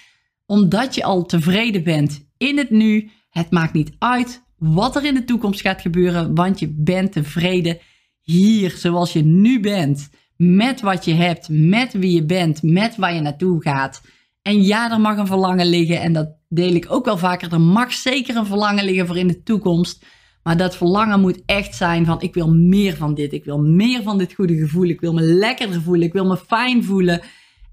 omdat 0.46 0.94
je 0.94 1.04
al 1.04 1.26
tevreden 1.26 1.82
bent 1.84 2.28
in 2.36 2.58
het 2.58 2.70
nu. 2.70 3.10
Het 3.30 3.50
maakt 3.50 3.72
niet 3.72 3.92
uit 3.98 4.42
wat 4.58 4.96
er 4.96 5.04
in 5.04 5.14
de 5.14 5.24
toekomst 5.24 5.60
gaat 5.60 5.80
gebeuren, 5.80 6.34
want 6.34 6.58
je 6.58 6.74
bent 6.76 7.12
tevreden 7.12 7.78
hier, 8.22 8.70
zoals 8.70 9.12
je 9.12 9.24
nu 9.24 9.60
bent, 9.60 10.10
met 10.36 10.80
wat 10.80 11.04
je 11.04 11.14
hebt, 11.14 11.48
met 11.48 11.92
wie 11.92 12.12
je 12.12 12.24
bent, 12.24 12.62
met 12.62 12.96
waar 12.96 13.14
je 13.14 13.20
naartoe 13.20 13.62
gaat. 13.62 14.02
En 14.42 14.62
ja, 14.62 14.92
er 14.92 15.00
mag 15.00 15.16
een 15.16 15.26
verlangen 15.26 15.66
liggen 15.66 16.00
en 16.00 16.12
dat 16.12 16.28
deel 16.48 16.74
ik 16.74 16.86
ook 16.88 17.04
wel 17.04 17.18
vaker. 17.18 17.52
Er 17.52 17.60
mag 17.60 17.92
zeker 17.92 18.36
een 18.36 18.46
verlangen 18.46 18.84
liggen 18.84 19.06
voor 19.06 19.18
in 19.18 19.26
de 19.26 19.42
toekomst. 19.42 20.04
Maar 20.42 20.56
dat 20.56 20.76
verlangen 20.76 21.20
moet 21.20 21.42
echt 21.46 21.74
zijn 21.74 22.04
van 22.04 22.20
ik 22.20 22.34
wil 22.34 22.54
meer 22.54 22.96
van 22.96 23.14
dit. 23.14 23.32
Ik 23.32 23.44
wil 23.44 23.58
meer 23.58 24.02
van 24.02 24.18
dit 24.18 24.32
goede 24.32 24.56
gevoel. 24.56 24.88
Ik 24.88 25.00
wil 25.00 25.12
me 25.12 25.22
lekkerder 25.22 25.82
voelen. 25.82 26.06
Ik 26.06 26.12
wil 26.12 26.26
me 26.26 26.36
fijn 26.36 26.84
voelen. 26.84 27.20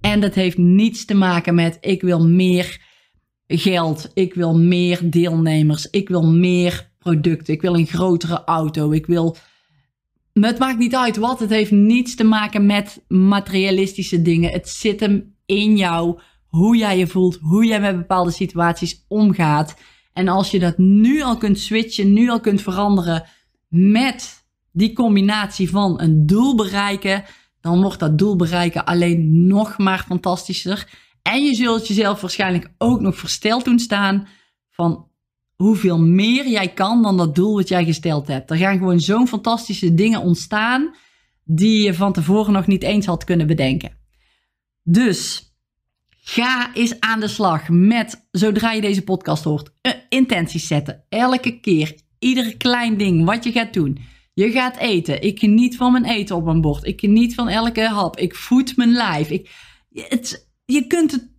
En 0.01 0.19
dat 0.19 0.33
heeft 0.33 0.57
niets 0.57 1.05
te 1.05 1.13
maken 1.13 1.55
met 1.55 1.77
ik 1.81 2.01
wil 2.01 2.27
meer 2.27 2.81
geld. 3.47 4.11
Ik 4.13 4.33
wil 4.33 4.57
meer 4.57 4.99
deelnemers. 5.09 5.89
Ik 5.89 6.09
wil 6.09 6.23
meer 6.23 6.91
producten. 6.99 7.53
Ik 7.53 7.61
wil 7.61 7.75
een 7.75 7.87
grotere 7.87 8.43
auto. 8.43 8.91
Ik 8.91 9.05
wil. 9.05 9.37
Het 10.33 10.59
maakt 10.59 10.77
niet 10.77 10.95
uit 10.95 11.17
wat. 11.17 11.39
Het 11.39 11.49
heeft 11.49 11.71
niets 11.71 12.15
te 12.15 12.23
maken 12.23 12.65
met 12.65 13.03
materialistische 13.07 14.21
dingen. 14.21 14.51
Het 14.51 14.69
zit 14.69 14.99
hem 14.99 15.35
in 15.45 15.77
jou. 15.77 16.19
Hoe 16.47 16.77
jij 16.77 16.97
je 16.97 17.07
voelt. 17.07 17.37
Hoe 17.41 17.65
jij 17.65 17.79
met 17.79 17.97
bepaalde 17.97 18.31
situaties 18.31 19.05
omgaat. 19.07 19.75
En 20.13 20.27
als 20.27 20.51
je 20.51 20.59
dat 20.59 20.77
nu 20.77 21.21
al 21.21 21.37
kunt 21.37 21.59
switchen, 21.59 22.13
nu 22.13 22.29
al 22.29 22.39
kunt 22.39 22.61
veranderen 22.61 23.23
met 23.67 24.45
die 24.71 24.93
combinatie 24.93 25.69
van 25.69 26.01
een 26.01 26.25
doel 26.25 26.55
bereiken, 26.55 27.23
dan 27.61 27.81
wordt 27.81 27.99
dat 27.99 28.17
doel 28.17 28.35
bereiken 28.35 28.85
alleen 28.85 29.47
nog 29.47 29.77
maar 29.77 30.03
fantastischer. 30.07 30.87
En 31.25 31.43
je 31.43 31.53
zult 31.53 31.87
jezelf 31.87 32.21
waarschijnlijk 32.21 32.73
ook 32.77 33.01
nog 33.01 33.17
versteld 33.17 33.65
doen 33.65 33.79
staan 33.79 34.27
van 34.69 35.07
hoeveel 35.55 35.99
meer 35.99 36.47
jij 36.47 36.67
kan 36.67 37.01
dan 37.01 37.17
dat 37.17 37.35
doel 37.35 37.55
wat 37.55 37.67
jij 37.67 37.85
gesteld 37.85 38.27
hebt. 38.27 38.51
Er 38.51 38.57
gaan 38.57 38.77
gewoon 38.77 38.99
zo'n 38.99 39.27
fantastische 39.27 39.93
dingen 39.93 40.21
ontstaan 40.21 40.95
die 41.43 41.83
je 41.83 41.93
van 41.93 42.13
tevoren 42.13 42.53
nog 42.53 42.67
niet 42.67 42.83
eens 42.83 43.05
had 43.05 43.23
kunnen 43.23 43.47
bedenken. 43.47 43.97
Dus 44.83 45.45
Ga 46.27 46.73
eens 46.73 46.99
aan 46.99 47.19
de 47.19 47.27
slag 47.27 47.69
met, 47.69 48.27
zodra 48.31 48.71
je 48.71 48.81
deze 48.81 49.03
podcast 49.03 49.43
hoort, 49.43 49.71
intenties 50.09 50.67
zetten. 50.67 51.03
Elke 51.09 51.59
keer, 51.59 51.95
ieder 52.19 52.57
klein 52.57 52.97
ding 52.97 53.25
wat 53.25 53.43
je 53.43 53.51
gaat 53.51 53.73
doen. 53.73 53.99
Je 54.33 54.51
gaat 54.51 54.77
eten. 54.77 55.21
Ik 55.21 55.39
geniet 55.39 55.75
van 55.75 55.91
mijn 55.91 56.05
eten 56.05 56.35
op 56.35 56.45
mijn 56.45 56.61
bord. 56.61 56.85
Ik 56.85 56.99
geniet 56.99 57.35
van 57.35 57.49
elke 57.49 57.87
hap. 57.87 58.17
Ik 58.17 58.35
voed 58.35 58.77
mijn 58.77 58.91
lijf. 58.91 59.29
Ik, 59.29 59.49
het, 59.93 60.49
je 60.65 60.87
kunt 60.87 61.11
het 61.11 61.29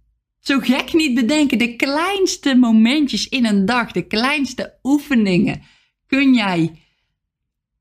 zo 0.40 0.58
gek 0.58 0.92
niet 0.92 1.14
bedenken. 1.14 1.58
De 1.58 1.76
kleinste 1.76 2.54
momentjes 2.54 3.28
in 3.28 3.46
een 3.46 3.64
dag, 3.64 3.92
de 3.92 4.06
kleinste 4.06 4.78
oefeningen 4.82 5.62
kun 6.06 6.34
jij 6.34 6.82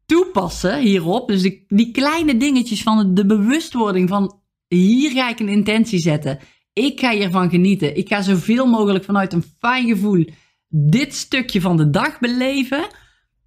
toepassen 0.06 0.82
hierop. 0.82 1.28
Dus 1.28 1.42
die 1.68 1.92
kleine 1.92 2.38
dingetjes 2.38 2.82
van 2.82 3.14
de 3.14 3.26
bewustwording 3.26 4.10
van 4.10 4.42
hier 4.68 5.12
ga 5.12 5.30
ik 5.30 5.40
een 5.40 5.50
intentie 5.50 6.00
zetten. 6.00 6.40
Ik 6.74 7.00
ga 7.00 7.12
hiervan 7.12 7.50
genieten. 7.50 7.98
Ik 7.98 8.08
ga 8.08 8.22
zoveel 8.22 8.66
mogelijk 8.66 9.04
vanuit 9.04 9.34
een 9.34 9.44
fijn 9.60 9.88
gevoel 9.88 10.26
dit 10.68 11.14
stukje 11.14 11.62
van 11.62 11.78
de 11.78 11.90
dag 11.90 12.20
beleven. 12.20 12.88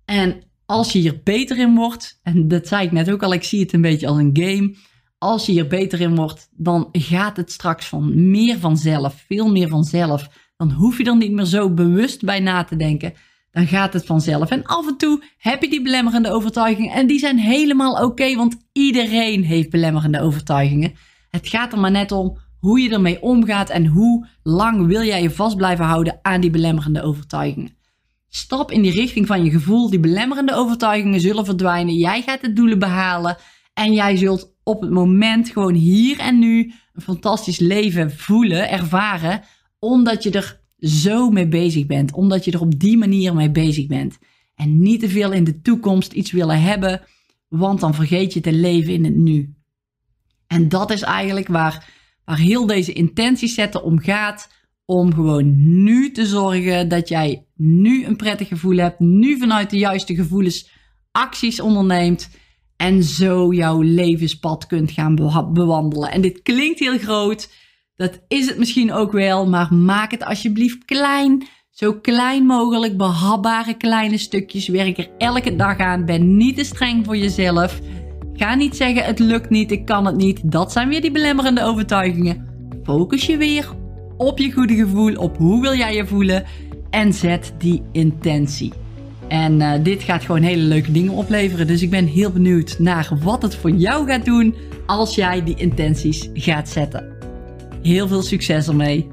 En 0.05 0.43
als 0.67 0.93
je 0.93 0.99
hier 0.99 1.21
beter 1.25 1.59
in 1.59 1.75
wordt, 1.75 2.21
en 2.23 2.49
dat 2.49 2.69
zei 2.69 2.87
ik 2.87 2.93
net 2.93 3.11
ook 3.11 3.23
al, 3.23 3.33
ik 3.33 3.43
zie 3.43 3.61
het 3.61 3.73
een 3.73 3.81
beetje 3.81 4.07
als 4.07 4.19
een 4.19 4.37
game. 4.41 4.77
Als 5.19 5.47
je 5.47 5.53
hier 5.53 5.67
beter 5.67 6.01
in 6.01 6.15
wordt, 6.15 6.49
dan 6.53 6.89
gaat 6.93 7.37
het 7.37 7.53
straks 7.53 7.87
van 7.87 8.31
meer 8.31 8.59
vanzelf, 8.59 9.25
veel 9.27 9.51
meer 9.51 9.69
vanzelf. 9.69 10.29
Dan 10.57 10.71
hoef 10.71 10.99
je 10.99 11.05
er 11.05 11.17
niet 11.17 11.33
meer 11.33 11.45
zo 11.45 11.71
bewust 11.71 12.25
bij 12.25 12.41
na 12.41 12.65
te 12.65 12.77
denken. 12.77 13.15
Dan 13.51 13.67
gaat 13.67 13.93
het 13.93 14.07
vanzelf. 14.07 14.51
En 14.51 14.65
af 14.65 14.87
en 14.87 14.97
toe 14.97 15.23
heb 15.39 15.63
je 15.63 15.71
die 15.71 15.83
belemmerende 15.83 16.31
overtuigingen. 16.31 16.93
En 16.93 17.07
die 17.07 17.19
zijn 17.19 17.39
helemaal 17.39 18.05
oké, 18.05 18.35
want 18.35 18.57
iedereen 18.73 19.45
heeft 19.45 19.71
belemmerende 19.71 20.21
overtuigingen. 20.21 20.95
Het 21.31 21.49
gaat 21.49 21.73
er 21.73 21.79
maar 21.79 21.91
net 21.91 22.13
om 22.13 22.39
hoe 22.61 22.81
je 22.81 22.91
ermee 22.91 23.23
omgaat 23.23 23.71
en 23.71 23.87
hoe 23.87 24.27
lang 24.43 24.87
wil 24.87 25.03
jij 25.03 25.23
je 25.23 25.31
vast 25.31 25.57
blijven 25.57 25.85
houden 25.85 26.19
aan 26.23 26.41
die 26.41 26.51
belemmerende 26.51 27.03
overtuigingen. 27.03 27.77
Stap 28.29 28.71
in 28.71 28.83
die 28.83 28.93
richting 28.93 29.27
van 29.27 29.45
je 29.45 29.51
gevoel. 29.51 29.91
Die 29.91 30.01
belemmerende 30.01 30.55
overtuigingen 30.55 31.21
zullen 31.21 31.45
verdwijnen. 31.45 31.95
Jij 31.95 32.23
gaat 32.23 32.41
de 32.41 32.53
doelen 32.53 32.79
behalen. 32.79 33.37
En 33.79 33.93
jij 33.93 34.17
zult 34.17 34.55
op 34.63 34.81
het 34.81 34.91
moment 34.91 35.49
gewoon 35.49 35.75
hier 35.75 36.19
en 36.19 36.39
nu 36.39 36.73
een 36.93 37.03
fantastisch 37.03 37.59
leven 37.59 38.11
voelen, 38.11 38.71
ervaren. 38.71 39.43
Omdat 39.79 40.23
je 40.23 40.31
er 40.31 40.61
zo 40.79 41.31
mee 41.31 41.49
bezig 41.49 41.87
bent. 41.87 42.13
Omdat 42.13 42.45
je 42.45 42.51
er 42.51 42.61
op 42.61 42.79
die 42.79 42.97
manier 42.97 43.35
mee 43.35 43.51
bezig 43.51 43.87
bent. 43.87 44.19
En 44.55 44.79
niet 44.79 45.01
te 45.01 45.09
veel 45.09 45.33
in 45.33 45.45
de 45.45 45.61
toekomst 45.61 46.13
iets 46.13 46.31
willen 46.31 46.63
hebben. 46.63 47.01
Want 47.49 47.81
dan 47.81 47.95
vergeet 47.95 48.33
je 48.33 48.41
te 48.41 48.53
leven 48.53 48.93
in 48.93 49.05
het 49.05 49.17
nu. 49.17 49.55
En 50.47 50.69
dat 50.69 50.91
is 50.91 51.03
eigenlijk 51.03 51.49
waar 51.49 51.97
waar 52.25 52.39
heel 52.39 52.67
deze 52.67 52.93
intenties 52.93 53.55
zetten 53.55 53.83
om 53.83 54.01
gaat. 54.01 54.51
Om 54.85 55.15
gewoon 55.15 55.83
nu 55.83 56.11
te 56.11 56.27
zorgen 56.27 56.89
dat 56.89 57.09
jij 57.09 57.47
nu 57.55 58.05
een 58.05 58.17
prettig 58.17 58.49
gevoel 58.49 58.77
hebt. 58.77 58.99
Nu 58.99 59.39
vanuit 59.39 59.71
de 59.71 59.79
juiste 59.79 60.15
gevoelens 60.15 60.71
acties 61.13 61.61
onderneemt. 61.61 62.31
En 62.79 63.03
zo 63.03 63.53
jouw 63.53 63.83
levenspad 63.83 64.67
kunt 64.67 64.91
gaan 64.91 65.15
bewandelen. 65.53 66.11
En 66.11 66.21
dit 66.21 66.43
klinkt 66.43 66.79
heel 66.79 66.99
groot. 66.99 67.53
Dat 67.97 68.21
is 68.29 68.47
het 68.47 68.59
misschien 68.59 68.93
ook 68.93 69.13
wel. 69.13 69.47
Maar 69.47 69.75
maak 69.75 70.11
het 70.11 70.25
alsjeblieft 70.25 70.85
klein. 70.85 71.47
Zo 71.71 71.93
klein 71.93 72.47
mogelijk, 72.47 72.97
behapbare 72.97 73.75
kleine 73.75 74.19
stukjes. 74.19 74.69
Werk 74.69 74.99
er 74.99 75.11
elke 75.19 75.57
dag 75.57 75.79
aan. 75.79 76.05
Ben 76.05 76.37
niet 76.37 76.57
te 76.57 76.65
streng 76.65 77.05
voor 77.05 77.17
jezelf. 77.17 77.81
Ga 78.33 78.55
niet 78.55 78.77
zeggen 78.77 79.05
het 79.05 79.19
lukt 79.19 79.51
niet, 79.51 79.71
ik 79.71 79.85
kan 79.85 80.07
het 80.07 80.17
niet. 80.17 80.53
Dat 80.53 80.73
zijn 80.73 80.89
weer 80.89 81.01
die 81.01 81.11
belemmerende 81.11 81.63
overtuigingen. 81.63 82.47
Focus 82.83 83.27
je 83.27 83.37
weer 83.37 83.69
op 84.17 84.39
je 84.39 84.53
goede 84.53 84.75
gevoel, 84.75 85.15
op 85.15 85.37
hoe 85.37 85.63
wil 85.63 85.75
jij 85.75 85.95
je 85.95 86.07
voelen 86.07 86.45
en 86.91 87.13
zet 87.13 87.55
die 87.59 87.83
intentie. 87.93 88.73
En 89.29 89.61
uh, 89.61 89.73
dit 89.83 90.03
gaat 90.03 90.25
gewoon 90.25 90.43
hele 90.43 90.63
leuke 90.63 90.93
dingen 90.93 91.13
opleveren. 91.13 91.67
Dus 91.67 91.83
ik 91.83 91.91
ben 91.91 92.07
heel 92.07 92.31
benieuwd 92.31 92.79
naar 92.79 93.11
wat 93.23 93.43
het 93.43 93.57
voor 93.57 93.71
jou 93.71 94.07
gaat 94.07 94.25
doen 94.25 94.55
als 94.87 95.15
jij 95.15 95.45
die 95.45 95.57
intenties 95.57 96.29
gaat 96.35 96.69
zetten. 96.69 97.17
Heel 97.83 98.09
veel 98.09 98.23
succes 98.23 98.69
ermee. 98.69 99.09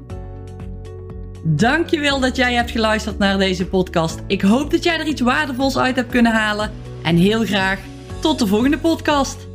Dankjewel 1.44 2.20
dat 2.20 2.36
jij 2.36 2.54
hebt 2.54 2.70
geluisterd 2.70 3.18
naar 3.18 3.38
deze 3.38 3.66
podcast. 3.66 4.22
Ik 4.26 4.42
hoop 4.42 4.70
dat 4.70 4.84
jij 4.84 4.98
er 4.98 5.06
iets 5.06 5.20
waardevols 5.20 5.78
uit 5.78 5.96
hebt 5.96 6.10
kunnen 6.10 6.32
halen. 6.32 6.70
En 7.02 7.16
heel 7.16 7.44
graag 7.44 7.78
tot 8.20 8.38
de 8.38 8.46
volgende 8.46 8.78
podcast. 8.78 9.45